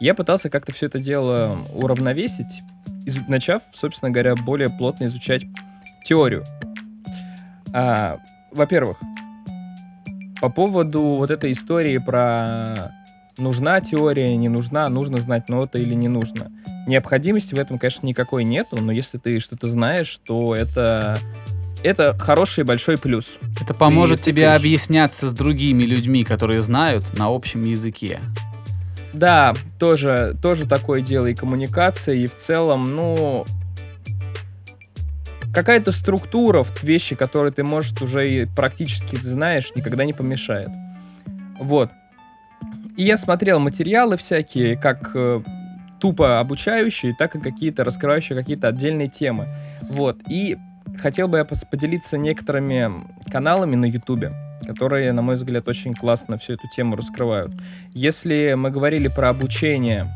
[0.00, 2.62] Я пытался как-то все это дело уравновесить,
[3.06, 5.44] изу- начав, собственно говоря, более плотно изучать
[6.04, 6.44] теорию.
[7.72, 8.18] А,
[8.52, 8.98] во-первых,
[10.40, 12.92] по поводу вот этой истории про
[13.38, 16.50] нужна теория, не нужна, нужно знать ноты или не нужно.
[16.86, 21.18] Необходимости в этом, конечно, никакой нету, но если ты что-то знаешь, то это,
[21.82, 23.36] это хороший большой плюс.
[23.60, 24.60] Это поможет Ты тебе тыкаешь.
[24.60, 28.20] объясняться с другими людьми, которые знают на общем языке.
[29.16, 33.46] Да, тоже, тоже такое дело и коммуникация, и в целом, ну,
[35.54, 40.68] какая-то структура в вещи, которые ты, может, уже и практически знаешь, никогда не помешает.
[41.58, 41.90] Вот.
[42.98, 45.42] И я смотрел материалы всякие, как э,
[45.98, 49.48] тупо обучающие, так и какие-то раскрывающие какие-то отдельные темы.
[49.88, 50.18] Вот.
[50.28, 50.58] И
[50.98, 52.90] хотел бы я поделиться некоторыми
[53.30, 57.52] каналами на Ютубе, которые, на мой взгляд, очень классно всю эту тему раскрывают.
[57.92, 60.14] Если мы говорили про обучение,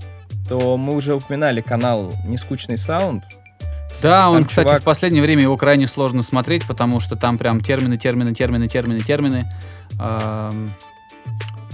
[0.49, 3.25] то мы уже упоминали канал «Нескучный саунд».
[4.03, 7.37] Да, он, Там кстати, чувак- в последнее время его крайне сложно смотреть, потому что там
[7.37, 9.51] прям термины, термины, термины, термины, термины.
[9.99, 10.75] Ам,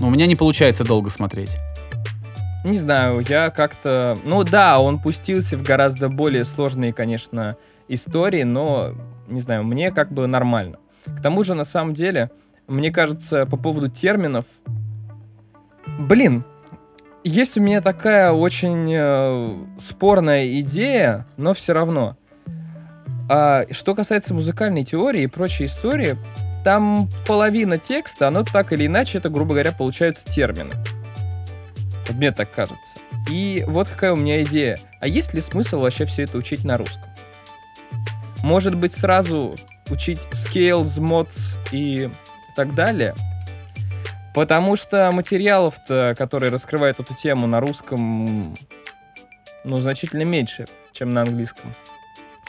[0.01, 1.57] ну, у меня не получается долго смотреть.
[2.65, 4.19] Не знаю, я как-то...
[4.25, 8.93] Ну да, он пустился в гораздо более сложные, конечно, истории, но,
[9.29, 10.79] не знаю, мне как бы нормально.
[11.05, 12.31] К тому же, на самом деле,
[12.67, 14.45] мне кажется, по поводу терминов...
[15.99, 16.45] Блин,
[17.25, 22.17] есть у меня такая очень э, спорная идея, но все равно.
[23.29, 26.17] А, что касается музыкальной теории и прочей истории,
[26.65, 30.73] там половина текста, оно так или иначе, это, грубо говоря, получаются термины.
[32.07, 32.99] Вот Мне так кажется.
[33.31, 34.79] И вот какая у меня идея.
[35.01, 37.09] А есть ли смысл вообще все это учить на русском?
[38.43, 39.57] Может быть, сразу
[39.91, 42.11] учить scales, mods и
[42.57, 43.15] так далее?
[44.35, 48.55] Потому что материалов-то, которые раскрывают эту тему на русском,
[49.65, 51.75] ну, значительно меньше, чем на английском.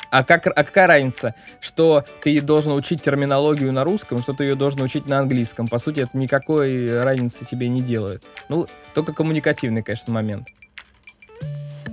[0.09, 4.55] А, как, а какая разница, что ты должен учить терминологию на русском, что ты ее
[4.55, 5.67] должен учить на английском?
[5.67, 8.23] По сути, это никакой разницы тебе не делает.
[8.47, 10.47] Ну, только коммуникативный, конечно, момент.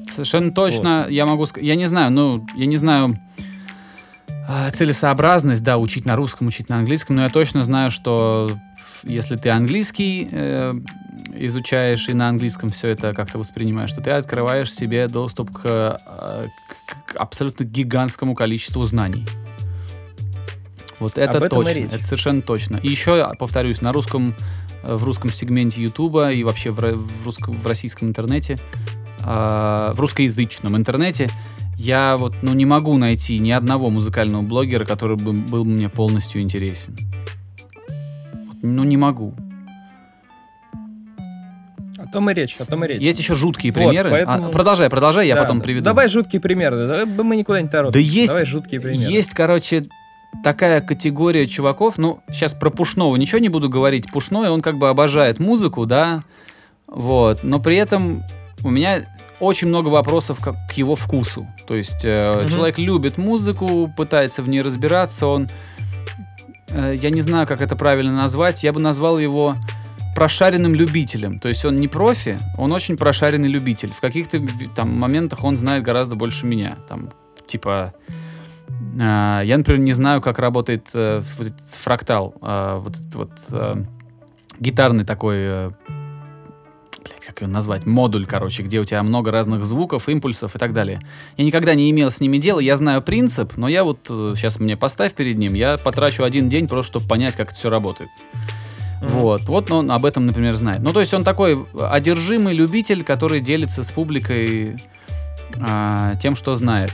[0.08, 1.66] Совершенно точно я могу сказать.
[1.66, 3.16] Я не знаю, ну, я не знаю
[4.72, 8.50] целесообразность, да, учить на русском, учить на английском, но я точно знаю, что
[9.04, 10.72] если ты английский э,
[11.34, 16.48] изучаешь и на английском все это как-то воспринимаешь, то ты открываешь себе доступ к, э,
[16.48, 19.26] к- к абсолютно гигантскому количеству знаний.
[21.00, 22.76] Вот это точно, это совершенно точно.
[22.76, 24.34] И еще, повторюсь, на русском,
[24.82, 28.58] э, в русском сегменте Ютуба и вообще в, в русском, в российском интернете,
[29.26, 31.30] а, в русскоязычном интернете,
[31.76, 36.40] я вот, ну, не могу найти ни одного музыкального блогера, который бы был мне полностью
[36.40, 36.96] интересен.
[38.46, 39.34] Вот, ну, не могу.
[41.98, 43.00] О том и речь, о том и речь.
[43.00, 44.10] Есть еще жуткие Вот, примеры.
[44.10, 45.64] поэтому- А, продолжай, продолжай, я Да, потом да.
[45.64, 45.84] приведу.
[45.84, 47.92] Давай жуткие примеры, давай, мы никуда не торопимся.
[47.92, 49.12] Да есть, Давай жуткие примеры.
[49.12, 49.84] есть, короче,
[50.42, 54.10] такая категория чуваков, ну, сейчас про Пушного ничего не буду говорить.
[54.10, 56.22] Пушной, он как бы обожает музыку, да,
[56.86, 58.22] вот, но при этом
[58.64, 59.06] у меня
[59.44, 61.46] очень много вопросов к, к его вкусу.
[61.66, 62.48] То есть э, Мгм.
[62.48, 65.48] человек любит музыку, пытается в ней разбираться, он,
[66.70, 69.56] э, я не знаю, как это правильно назвать, я бы назвал его
[70.14, 71.38] прошаренным любителем.
[71.40, 73.90] То есть он не профи, он очень прошаренный любитель.
[73.92, 74.40] В каких-то
[74.74, 76.76] там моментах он знает гораздо больше меня.
[76.88, 77.10] Там,
[77.46, 77.94] типа,
[79.00, 81.22] а, я, например, не знаю, как работает э,
[81.80, 82.34] фрактал.
[82.40, 83.82] а, вот этот вот э,
[84.60, 85.70] гитарный такой, э,
[87.26, 91.00] как его назвать, модуль, короче, где у тебя много разных звуков, импульсов и так далее.
[91.36, 94.76] Я никогда не имел с ними дела, я знаю принцип, но я вот сейчас мне
[94.76, 98.10] поставь перед ним, я потрачу один день просто, чтобы понять, как это все работает.
[99.00, 99.08] Мгм.
[99.08, 100.80] Вот, вот он об этом, например, знает.
[100.80, 104.76] Ну, то есть он такой одержимый любитель, который делится с публикой
[105.60, 106.92] а, тем, что знает.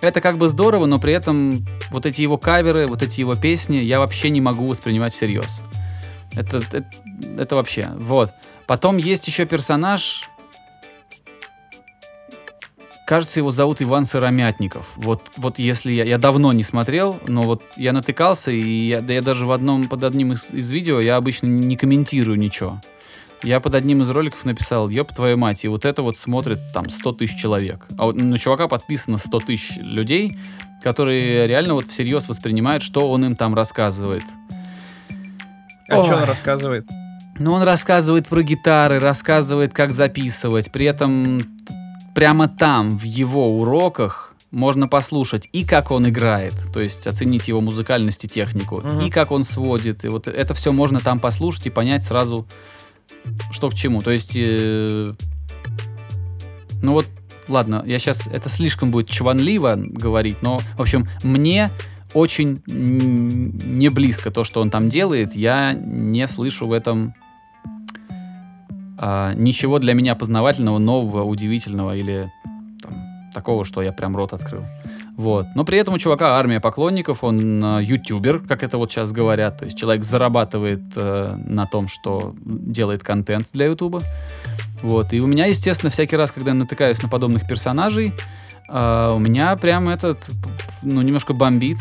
[0.00, 3.76] Это как бы здорово, но при этом вот эти его каверы, вот эти его песни
[3.76, 5.62] я вообще не могу воспринимать всерьез.
[6.36, 6.84] Это, это,
[7.36, 7.88] это вообще.
[7.96, 8.32] Вот.
[8.68, 10.28] Потом есть еще персонаж.
[13.06, 14.92] Кажется, его зовут Иван Сыромятников.
[14.96, 19.14] Вот, вот если я, я давно не смотрел, но вот я натыкался, и я, да
[19.14, 22.78] я даже в одном, под одним из, из видео я обычно не комментирую ничего.
[23.42, 26.90] Я под одним из роликов написал, ёб твою мать, и вот это вот смотрит там
[26.90, 27.86] 100 тысяч человек.
[27.96, 30.36] А вот на чувака подписано 100 тысяч людей,
[30.82, 34.24] которые реально вот всерьез воспринимают, что он им там рассказывает.
[35.88, 36.20] А что Ой.
[36.20, 36.86] он рассказывает?
[37.38, 40.72] Ну, он рассказывает про гитары, рассказывает, как записывать.
[40.72, 41.42] При этом
[42.14, 47.60] прямо там, в его уроках, можно послушать и как он играет, то есть оценить его
[47.60, 49.00] музыкальность и технику, Мгм.
[49.00, 50.04] и как он сводит.
[50.04, 52.46] И вот это все можно там послушать и понять сразу,
[53.50, 54.00] что к чему.
[54.00, 55.12] То есть, э,
[56.82, 57.06] ну вот,
[57.46, 61.70] ладно, я сейчас, это слишком будет чванливо говорить, но, в общем, мне
[62.14, 65.36] очень не близко то, что он там делает.
[65.36, 67.14] Я не слышу в этом
[69.00, 72.32] а, ничего для меня познавательного, нового, удивительного или
[72.82, 72.94] там,
[73.32, 74.64] такого, что я прям рот открыл.
[75.16, 75.46] Вот.
[75.54, 79.58] Но при этом у чувака армия поклонников, он э, ютубер, как это вот сейчас говорят.
[79.58, 84.00] То есть человек зарабатывает э, на том, что делает контент для ютуба.
[84.82, 85.12] Вот.
[85.12, 88.12] И у меня, естественно, всякий раз, когда я натыкаюсь на подобных персонажей,
[88.68, 90.28] э, у меня прям этот,
[90.82, 91.78] ну, немножко бомбит.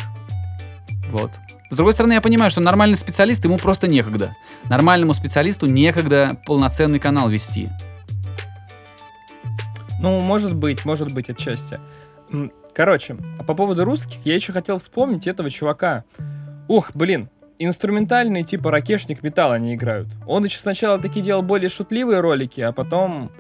[1.12, 1.32] Вот.
[1.70, 4.36] С другой стороны, я понимаю, что нормальный специалист, ему просто некогда.
[4.66, 7.70] Нормальному специалисту некогда полноценный канал вести.
[10.00, 11.80] Ну, может быть, может быть, отчасти.
[12.74, 16.04] Короче, а по поводу русских, я еще хотел вспомнить этого чувака.
[16.68, 20.08] Ух, блин, инструментальные типа ракешник металл они играют.
[20.26, 23.32] Он еще сначала таки делал более шутливые ролики, а потом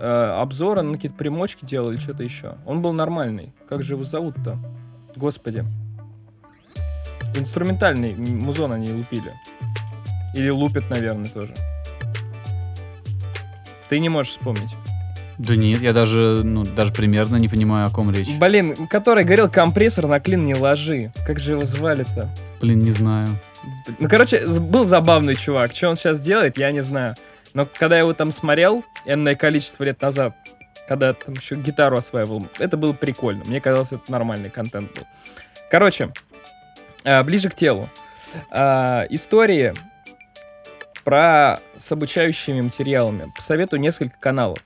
[0.00, 2.54] э, обзоры на какие-то примочки делал или что-то еще.
[2.66, 3.52] Он был нормальный.
[3.68, 4.58] Как же его зовут-то?
[5.16, 5.64] Господи.
[7.34, 9.32] Инструментальный музон они лупили.
[10.34, 11.54] Или лупят, наверное, тоже.
[13.88, 14.76] Ты не можешь вспомнить.
[15.38, 18.30] Да нет, я даже, ну, даже примерно не понимаю, о ком речь.
[18.38, 21.12] Блин, который говорил компрессор на клин не ложи.
[21.26, 22.30] Как же его звали-то?
[22.60, 23.28] Блин, не знаю.
[23.98, 25.74] Ну, короче, был забавный чувак.
[25.74, 27.16] Что он сейчас делает, я не знаю.
[27.52, 30.36] Но когда я его там смотрел, энное количество лет назад,
[30.88, 33.42] когда там еще гитару осваивал, это было прикольно.
[33.46, 35.04] Мне казалось, это нормальный контент был.
[35.70, 36.12] Короче,
[37.04, 37.88] ближе к телу.
[38.50, 39.74] А, Истории
[41.04, 43.30] про с обучающими материалами.
[43.34, 44.58] Посоветую несколько каналов.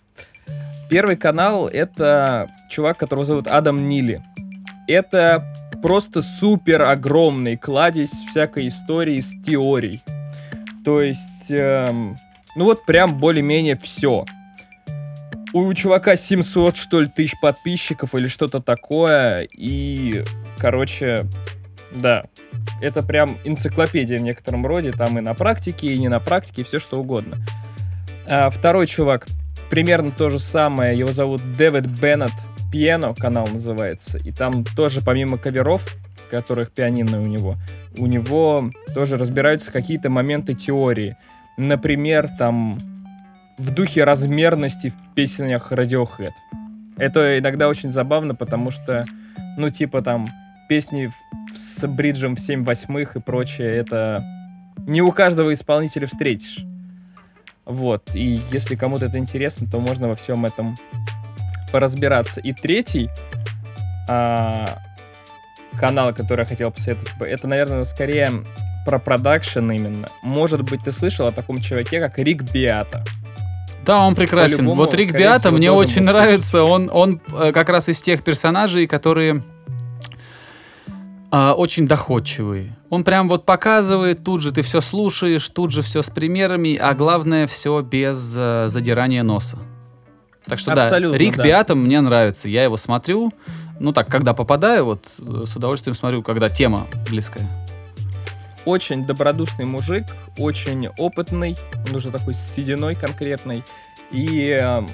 [0.88, 4.22] Первый канал— это чувак, которого зовут Адам Нили.
[4.86, 5.44] Это
[5.82, 10.02] просто супер огромный кладезь всякой истории с теорией.
[10.84, 12.16] То есть, эм,
[12.56, 14.24] ну вот прям более-менее все.
[15.52, 19.46] У чувака 700, что ли, тысяч подписчиков или что-то такое.
[19.52, 20.24] И,
[20.58, 21.26] короче,
[21.92, 22.24] да,
[22.80, 24.92] это прям энциклопедия в некотором роде.
[24.92, 27.38] Там и на практике, и не на практике, и все что угодно.
[28.26, 29.26] А второй чувак,
[29.70, 30.98] примерно то же самое.
[30.98, 32.32] Его зовут Дэвид Беннет.
[32.70, 34.18] Пиано канал называется.
[34.18, 35.96] И там тоже помимо каверов,
[36.30, 37.56] которых пианино у него,
[37.96, 41.16] у него тоже разбираются какие-то моменты теории.
[41.56, 42.78] Например, там
[43.56, 46.32] в духе размерности в песнях Radiohead.
[46.98, 49.06] Это иногда очень забавно, потому что,
[49.56, 50.28] ну, типа там
[50.68, 51.10] песни
[51.54, 54.24] с бриджем в 7 восьмых и прочее, это
[54.86, 56.58] не у каждого исполнителя встретишь.
[57.64, 60.76] Вот, и если кому-то это интересно, то можно во всем этом
[61.70, 62.40] поразбираться.
[62.40, 63.10] И третий
[64.08, 64.78] а,
[65.78, 68.30] канал, который я хотел посоветовать, это, наверное, скорее
[68.86, 70.08] про продакшн именно.
[70.22, 73.04] Может быть, ты слышал о таком чуваке, как Рик Биата.
[73.84, 74.66] Да, он прекрасен.
[74.66, 76.64] Вот Рик Биата мне очень нравится.
[76.64, 79.42] Он, он э, как раз из тех персонажей, которые
[81.30, 82.76] а, очень доходчивые.
[82.88, 86.94] Он прям вот показывает, тут же ты все слушаешь, тут же все с примерами, а
[86.94, 89.58] главное все без э, задирания носа.
[90.44, 91.44] Так что Абсолютно, да, Рик да.
[91.44, 92.48] Биата мне нравится.
[92.48, 93.30] Я его смотрю,
[93.78, 97.46] ну так, когда попадаю, вот э, с удовольствием смотрю, когда тема близкая.
[98.64, 100.04] Очень добродушный мужик,
[100.38, 101.56] очень опытный,
[101.88, 103.64] он уже такой с сединой конкретной.
[104.10, 104.88] И эм,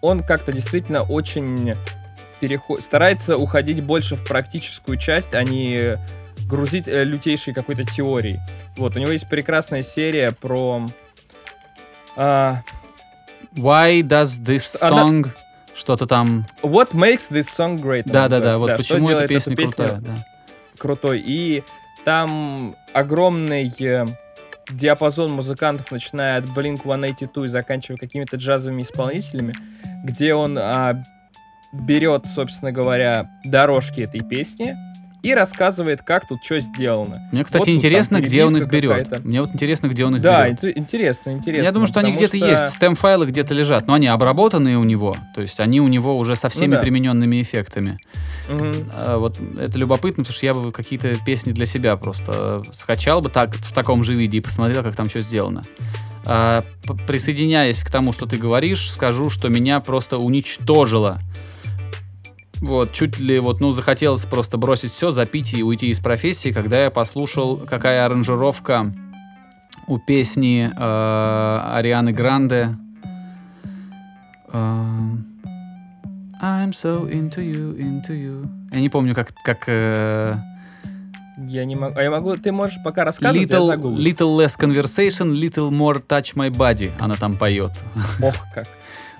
[0.00, 1.74] он как-то действительно очень
[2.40, 2.82] переход...
[2.82, 5.98] старается уходить больше в практическую часть, а не
[6.48, 8.40] грузить э, лютейшей какой-то теорией.
[8.76, 10.86] Вот, у него есть прекрасная серия про...
[12.16, 12.62] а,
[13.54, 15.30] Why does this Она- song...
[15.74, 16.44] Что-то там...
[16.62, 18.02] What makes this song great?
[18.10, 20.00] она Да-да-да, вот что почему эта песня эту песню крутая.
[20.00, 20.16] да.
[20.76, 21.22] крутой.
[21.24, 21.62] И
[22.04, 24.04] там огромный э,
[24.70, 29.54] диапазон музыкантов, начиная от Blink-182 и заканчивая какими-то джазовыми исполнителями,
[30.04, 31.02] где он а,
[31.72, 34.74] берет, собственно говоря, дорожки этой песни
[35.20, 37.28] и рассказывает, как тут что сделано.
[37.32, 39.24] Мне, кстати, Вот тут интересно, там где он их берет.
[39.24, 40.62] Мне вот интересно, где он их Да, берет.
[40.64, 41.64] ин- интересно, интересно.
[41.64, 45.16] Я думаю, что они где-то что- есть, стем-файлы где-то лежат, но они обработанные у него,
[45.34, 46.82] то есть они у него уже со всеми Ну да.
[46.82, 47.98] примененными эффектами.
[48.48, 48.90] Мгм.
[48.94, 53.20] А вот это любопытно, потому что я бы какие-то песни для себя просто э, скачал
[53.20, 55.62] бы так в таком же виде и посмотрел, как там что сделано.
[56.26, 56.62] А,
[57.08, 61.18] присоединяясь к тому, что ты говоришь, скажу, что меня просто уничтожило.
[62.60, 66.84] Вот, чуть ли вот, ну, захотелось просто бросить все, запить и уйти из профессии, когда
[66.84, 68.92] я послушал, какая аранжировка
[69.86, 72.76] у песни э, Арианы Гранде.
[74.52, 75.24] Эм,
[76.42, 78.48] I'm so into you, into you.
[78.72, 80.36] Я не помню, как, как э,
[81.46, 81.98] Я не могу.
[81.98, 82.36] А я могу.
[82.36, 84.04] Ты можешь пока рассказывать, я little, загуглю.
[84.04, 86.92] little less conversation, little more touch my body.
[86.98, 87.72] Она там поет.
[88.22, 88.66] Ох, как.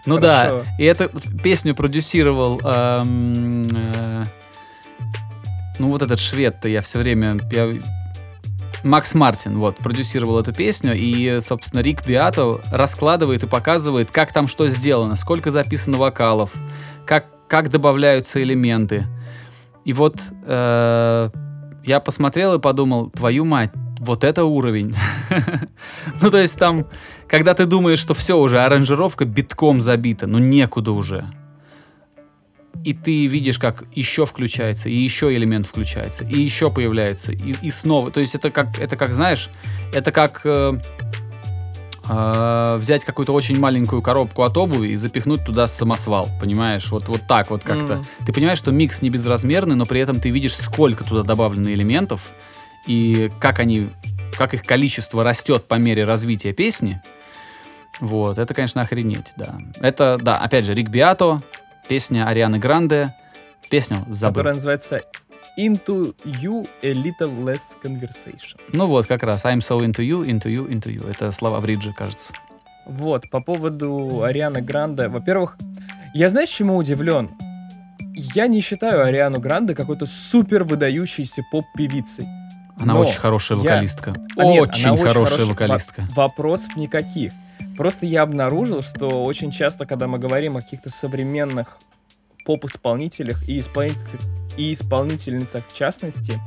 [0.07, 0.63] Ну Хорошо.
[0.65, 1.09] да, и эту
[1.43, 4.25] песню продюсировал эм, э,
[5.79, 7.81] ну вот этот швед-то я все время я-
[8.85, 14.47] Макс Мартин, вот, продюсировал эту песню, и, собственно, Рик Биато раскладывает и показывает, как там
[14.47, 16.53] что сделано, сколько записано вокалов,
[17.05, 19.07] как, как добавляются элементы.
[19.85, 21.31] И вот э,
[21.85, 24.95] я посмотрел и подумал, твою мать, вот это уровень.
[26.21, 26.87] Ну, то есть там,
[27.29, 31.25] когда ты думаешь, что все уже, аранжировка битком забита, ну некуда уже.
[32.85, 37.71] и ты видишь, как еще включается, и еще элемент включается, и еще появляется, и, и
[37.71, 38.11] снова.
[38.11, 39.51] То есть это как, это как, знаешь,
[39.93, 40.79] это как э,
[42.09, 46.91] э, взять какую-то очень маленькую коробку от обуви и запихнуть туда самосвал, понимаешь?
[46.91, 47.97] Вот, вот так вот как-то.
[47.97, 48.07] Мгм.
[48.27, 52.33] Ты понимаешь, что микс не безразмерный, но при этом ты видишь, сколько туда добавлено элементов,
[52.89, 53.91] и как они,
[54.37, 57.01] как их количество растет по мере развития песни.
[58.01, 59.59] Вот, это, конечно, охренеть, да.
[59.81, 61.41] Это, да, опять же, Рик Биато,
[61.89, 63.15] песня Арианы Гранде,
[63.71, 64.37] песня забыл.
[64.37, 65.01] Которая называется
[65.59, 68.59] Into You a Little Less Conversation.
[68.73, 71.11] Ну вот, как раз, I'm so into you, into you, into you.
[71.11, 72.33] Это слова Бриджи, кажется.
[72.87, 75.09] Вот, по поводу Арианы Гранде.
[75.09, 75.59] Во-первых,
[76.15, 77.31] я знаешь, чему удивлен?
[78.15, 82.27] Я не считаю Ариану Гранде какой-то супер выдающейся поп-певицей.
[82.79, 84.15] Она Но очень хорошая я- вокалистка.
[84.37, 86.05] А нет, очень хорошая вокалистка.
[86.15, 87.33] Во- вопросов никаких.
[87.77, 91.79] Просто я обнаружил, что очень часто, когда мы говорим о каких-то современных
[92.45, 94.21] поп-исполнителях и, исполнитель-
[94.57, 96.41] и исполнительницах в частности,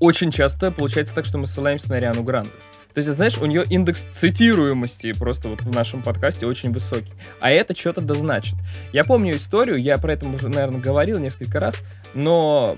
[0.00, 2.50] очень часто получается так, что мы ссылаемся на Ариану Гранде.
[2.94, 7.12] То есть, знаешь, у нее индекс цитируемости просто вот в нашем подкасте очень высокий.
[7.40, 8.54] А это что-то да значит.
[8.92, 11.82] Я помню историю, я про это уже, наверное, говорил несколько раз,
[12.12, 12.76] но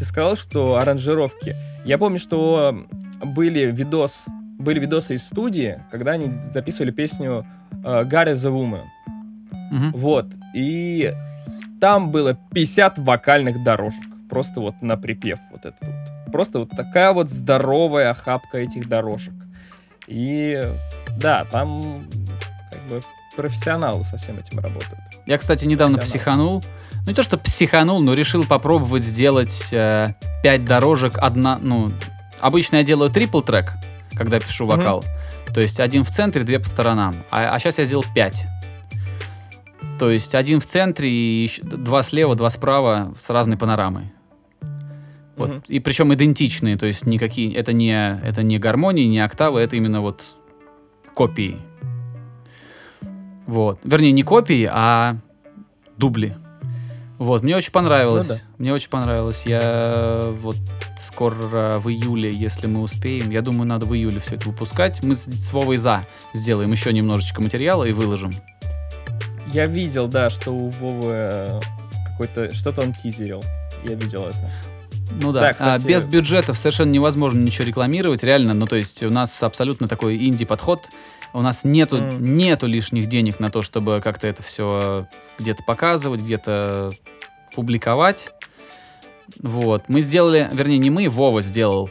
[0.00, 1.54] ты сказал, что аранжировки.
[1.84, 2.86] Я помню, что
[3.22, 4.24] были видос,
[4.58, 7.46] были видосы из студии, когда они записывали песню
[7.84, 8.84] э, «God is a Woman».
[9.92, 10.26] Вот.
[10.54, 11.12] И
[11.82, 14.02] там было 50 вокальных дорожек.
[14.30, 16.32] Просто вот на припев вот этот вот.
[16.32, 19.34] Просто вот такая вот здоровая охапка этих дорожек.
[20.06, 20.62] И
[21.18, 22.08] да, там
[22.72, 23.00] как бы
[23.36, 25.00] профессионалы со всем этим работают.
[25.26, 26.62] Я, кстати, недавно психанул.
[27.04, 31.92] Ну, не то, что психанул, но решил попробовать сделать э, пять дорожек одна, ну,
[32.40, 33.72] обычно я делаю трипл трек,
[34.14, 35.04] когда пишу вокал.
[35.52, 37.14] То есть один в центре, две по сторонам.
[37.30, 38.46] А, сейчас я сделал пять.
[39.98, 44.12] То есть один в центре и ещё два слева, два справа с разной панорамой.
[45.36, 45.48] Вот.
[45.48, 45.62] Мгм.
[45.68, 50.00] И причем идентичные, то есть никакие, это не, это не гармонии, не октавы, это именно
[50.00, 50.22] вот
[51.14, 51.58] копии.
[53.46, 53.80] Вот.
[53.84, 55.16] Вернее, не копии, а
[55.96, 56.36] дубли.
[57.18, 58.28] Вот, мне очень понравилось.
[58.28, 58.40] Ну да.
[58.56, 59.44] Мне очень понравилось.
[59.44, 60.56] Я вот
[60.96, 65.02] скоро в июле, если мы успеем, я думаю, надо в июле все это выпускать.
[65.02, 68.32] Мы с, с Вовой за сделаем еще немножечко материала и выложим.
[69.52, 71.60] Я видел, да, что у Вовы э,
[72.06, 72.54] какой-то...
[72.54, 73.42] Что-то он тизерил.
[73.84, 74.50] Я видел это.
[75.20, 78.54] Ну да, Да, А, кстати- без бюджетов совершенно невозможно ничего рекламировать, реально.
[78.54, 80.86] Ну то есть у нас абсолютно такой инди-подход.
[81.32, 82.36] У нас нету, Мгм.
[82.36, 85.06] нету лишних денег на то, чтобы как-то это все
[85.38, 86.90] где-то показывать, где-то
[87.54, 88.32] публиковать.
[89.40, 89.84] Вот.
[89.88, 91.88] Мы сделали, вернее, не мы, Вова сделал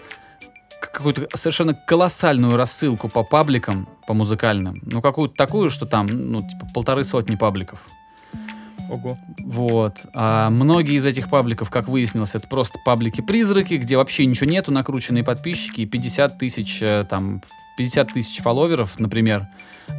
[0.82, 4.82] какую-то совершенно колоссальную рассылку по пабликам, по музыкальным.
[4.84, 7.86] Ну, какую-то такую, что там, ну, типа, полторы сотни пабликов.
[8.90, 9.18] Ого.
[9.46, 9.98] Вот.
[10.14, 15.24] А многие из этих пабликов, как выяснилось, это просто паблики-призраки, где вообще ничего нету, накрученные
[15.24, 17.42] подписчики, и 50 тысяч, э, там,
[17.80, 19.48] 50 тысяч фолловеров, например.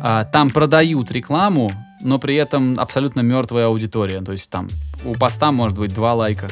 [0.02, 1.72] А, там продают рекламу,
[2.02, 4.20] но при этом абсолютно мертвая аудитория.
[4.20, 4.68] То есть там
[5.02, 6.48] у поста может быть два лайка.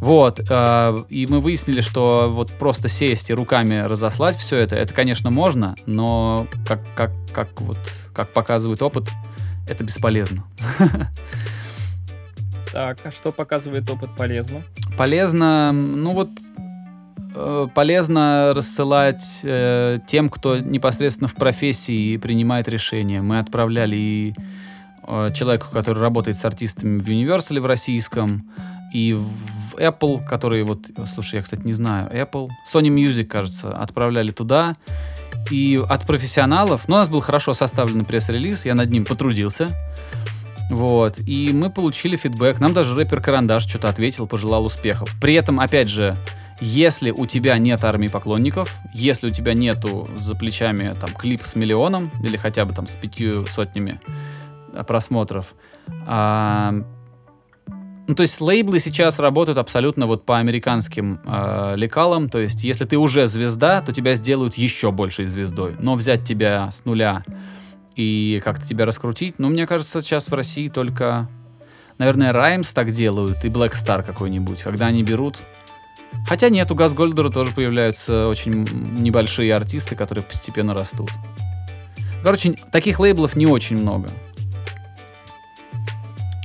[0.00, 4.94] Вот, э, и мы выяснили, что вот просто сесть и руками разослать все это, это,
[4.94, 7.78] конечно, можно, но как, как, как, вот,
[8.14, 9.08] как показывает опыт,
[9.68, 10.44] это бесполезно.
[12.70, 14.62] Так, а что показывает опыт полезно?
[14.98, 16.28] Полезно, ну вот,
[17.74, 23.22] полезно рассылать э, тем, кто непосредственно в профессии и принимает решения.
[23.22, 24.34] Мы отправляли и
[25.06, 28.50] э, человеку, который работает с артистами в Universal в российском,
[28.92, 34.30] и в Apple, который вот, слушай, я, кстати, не знаю, Apple, Sony Music, кажется, отправляли
[34.30, 34.76] туда.
[35.50, 39.68] И от профессионалов, ну, у нас был хорошо составленный пресс-релиз, я над ним потрудился.
[40.70, 42.60] Вот, и мы получили фидбэк.
[42.60, 45.14] Нам даже рэпер Карандаш что-то ответил, пожелал успехов.
[45.20, 46.14] При этом, опять же,
[46.60, 51.56] если у тебя нет армии поклонников, если у тебя нету за плечами там клип с
[51.56, 54.00] миллионом или хотя бы там с пятью сотнями
[54.74, 55.54] а, просмотров,
[56.06, 56.74] а,
[58.08, 62.30] ну, то есть лейблы сейчас работают абсолютно вот по американским э, лекалам.
[62.30, 65.76] То есть, если ты уже звезда, то тебя сделают еще большей звездой.
[65.78, 67.22] Но взять тебя с нуля
[67.96, 71.28] и как-то тебя раскрутить, ну, мне кажется, сейчас в России только,
[71.98, 75.36] наверное, Раймс так делают и Black Star какой-нибудь, когда они берут.
[76.26, 78.52] Хотя нет, у Газгольдера тоже появляются очень
[78.98, 81.10] небольшие артисты, которые постепенно растут.
[82.22, 84.08] Короче, таких лейблов не очень много.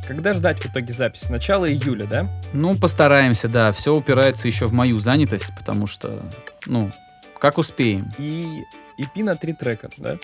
[0.07, 1.29] Когда ждать в итоге запись?
[1.29, 2.29] Начало июля, да?
[2.51, 3.71] Ну, постараемся, да.
[3.71, 6.21] Все упирается еще в мою занятость, потому что,
[6.65, 6.91] ну,
[7.39, 8.11] как успеем.
[8.17, 8.63] И
[8.99, 10.17] EP на три трека, да?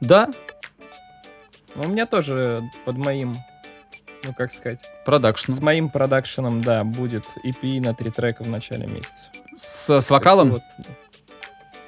[0.00, 0.28] Да,
[1.74, 3.34] Но у меня тоже под моим
[4.24, 5.52] ну как сказать, Продакшн.
[5.52, 9.28] с моим продакшеном, да, будет EP на три трека в начале месяца.
[9.56, 10.52] С, с вокалом?
[10.52, 10.62] Вот.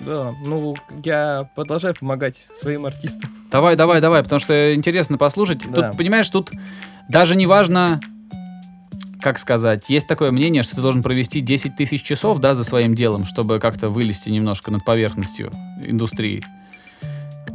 [0.01, 3.31] Да, ну, я продолжаю помогать своим артистам.
[3.51, 5.65] Давай, давай, давай, потому что интересно послушать.
[5.71, 5.89] Да.
[5.89, 6.53] Тут, понимаешь, тут
[7.09, 8.01] даже не важно,
[9.21, 12.95] как сказать, есть такое мнение, что ты должен провести 10 тысяч часов, да, за своим
[12.95, 15.51] делом, чтобы как-то вылезти немножко над поверхностью
[15.83, 16.45] индустрии.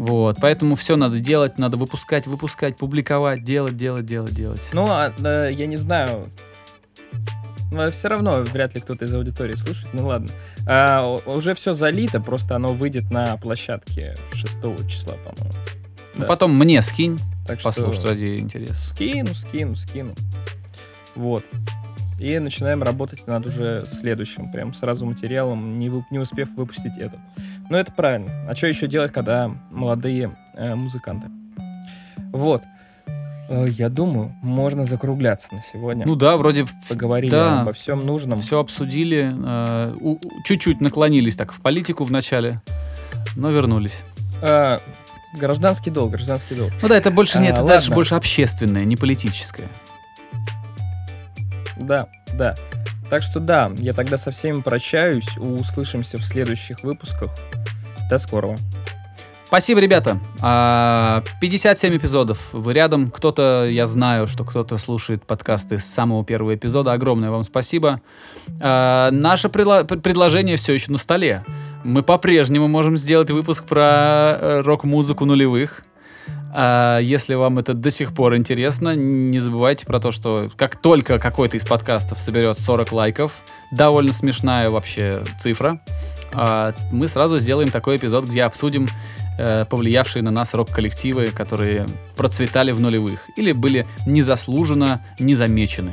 [0.02, 4.70] Вот, поэтому все надо делать, надо выпускать, выпускать, публиковать, делать, делать, делать, делать.
[4.74, 6.32] Ну, а, э, я не знаю.
[7.72, 9.94] Но все равно вряд ли кто-то из аудитории слушает.
[9.94, 10.30] Ну ладно.
[10.68, 15.56] А, уже все залито, просто оно выйдет на площадке 6 числа, по-моему.
[16.16, 16.26] Ну, да.
[16.26, 18.74] потом мне скинь, Так что послушать ради интереса.
[18.74, 20.16] скину, скину, скину.
[21.16, 21.46] Вот.
[22.20, 27.20] И начинаем работать над уже следующим, прям сразу материалом, не, вып- не успев выпустить этот.
[27.72, 28.30] Но это правильно.
[28.50, 31.30] А что еще делать, когда молодые э, музыканты?
[32.34, 32.64] Вот.
[33.48, 36.06] Э, я думаю, можно закругляться на сегодня.
[36.06, 37.62] Ну да, вроде Поговорили да.
[37.62, 38.40] обо всем нужном.
[38.40, 42.62] все обсудили, э, у- чуть-чуть наклонились так в политику в начале,
[43.38, 44.04] но вернулись.
[44.42, 44.78] Э,
[45.40, 46.74] гражданский долг, гражданский долг.
[46.82, 47.96] Ну да, это больше А, нет, это дальше ладно.
[47.96, 49.70] больше общественное, не политическое.
[51.78, 52.54] Да, да.
[53.12, 55.38] Так что да, я тогда со всеми прощаюсь.
[55.38, 57.30] Услышимся в следующих выпусках.
[58.10, 58.56] До скорого.
[59.46, 60.18] Спасибо, ребята.
[60.42, 62.54] А, 57 эпизодов.
[62.54, 63.12] Вы рядом.
[63.12, 66.94] Кто-то, я знаю, что кто-то слушает подкасты с самого первого эпизода.
[66.94, 68.00] Огромное вам спасибо.
[68.62, 71.44] А, наше предло- пр- предложение все еще на столе.
[71.84, 75.84] Мы по-прежнему можем сделать выпуск про э, рок-музыку нулевых.
[76.54, 81.20] А, если вам это до сих пор интересно, не забывайте про то, что как только
[81.20, 85.82] какой-то из подкастов соберет 40 лайков, довольно смешная вообще цифра,
[86.34, 88.88] а, мы сразу сделаем такой эпизод, где обсудим
[89.38, 91.86] э, повлиявшие на нас рок-коллективы, которые
[92.16, 95.92] процветали в нулевых или были незаслуженно незамечены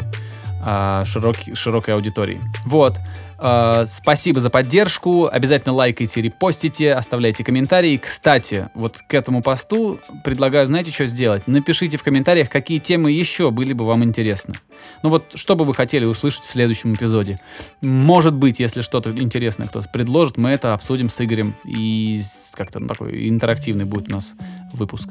[0.61, 2.41] а, широкий- широкой аудитории.
[2.65, 2.97] Вот.
[3.39, 5.29] А, Спасибо за поддержку.
[5.31, 7.97] Обязательно лайкайте, репостите, оставляйте комментарии.
[7.97, 11.47] Кстати, вот к этому посту предлагаю, знаете, что сделать?
[11.47, 14.55] Напишите в комментариях, какие темы еще были бы вам интересны.
[15.03, 17.39] Ну вот, что бы вы хотели услышать в следующем эпизоде.
[17.81, 21.55] Может быть, если что-то интересное кто-то предложит, мы это обсудим с Игорем.
[21.65, 22.21] И
[22.55, 24.35] как-то ну, такой интерактивный будет у нас
[24.73, 25.11] выпуск.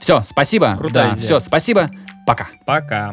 [0.00, 0.76] Все, спасибо.
[0.78, 1.24] Крутая да, идея.
[1.24, 1.90] все, спасибо.
[2.26, 2.48] Пока.
[2.64, 3.12] Пока.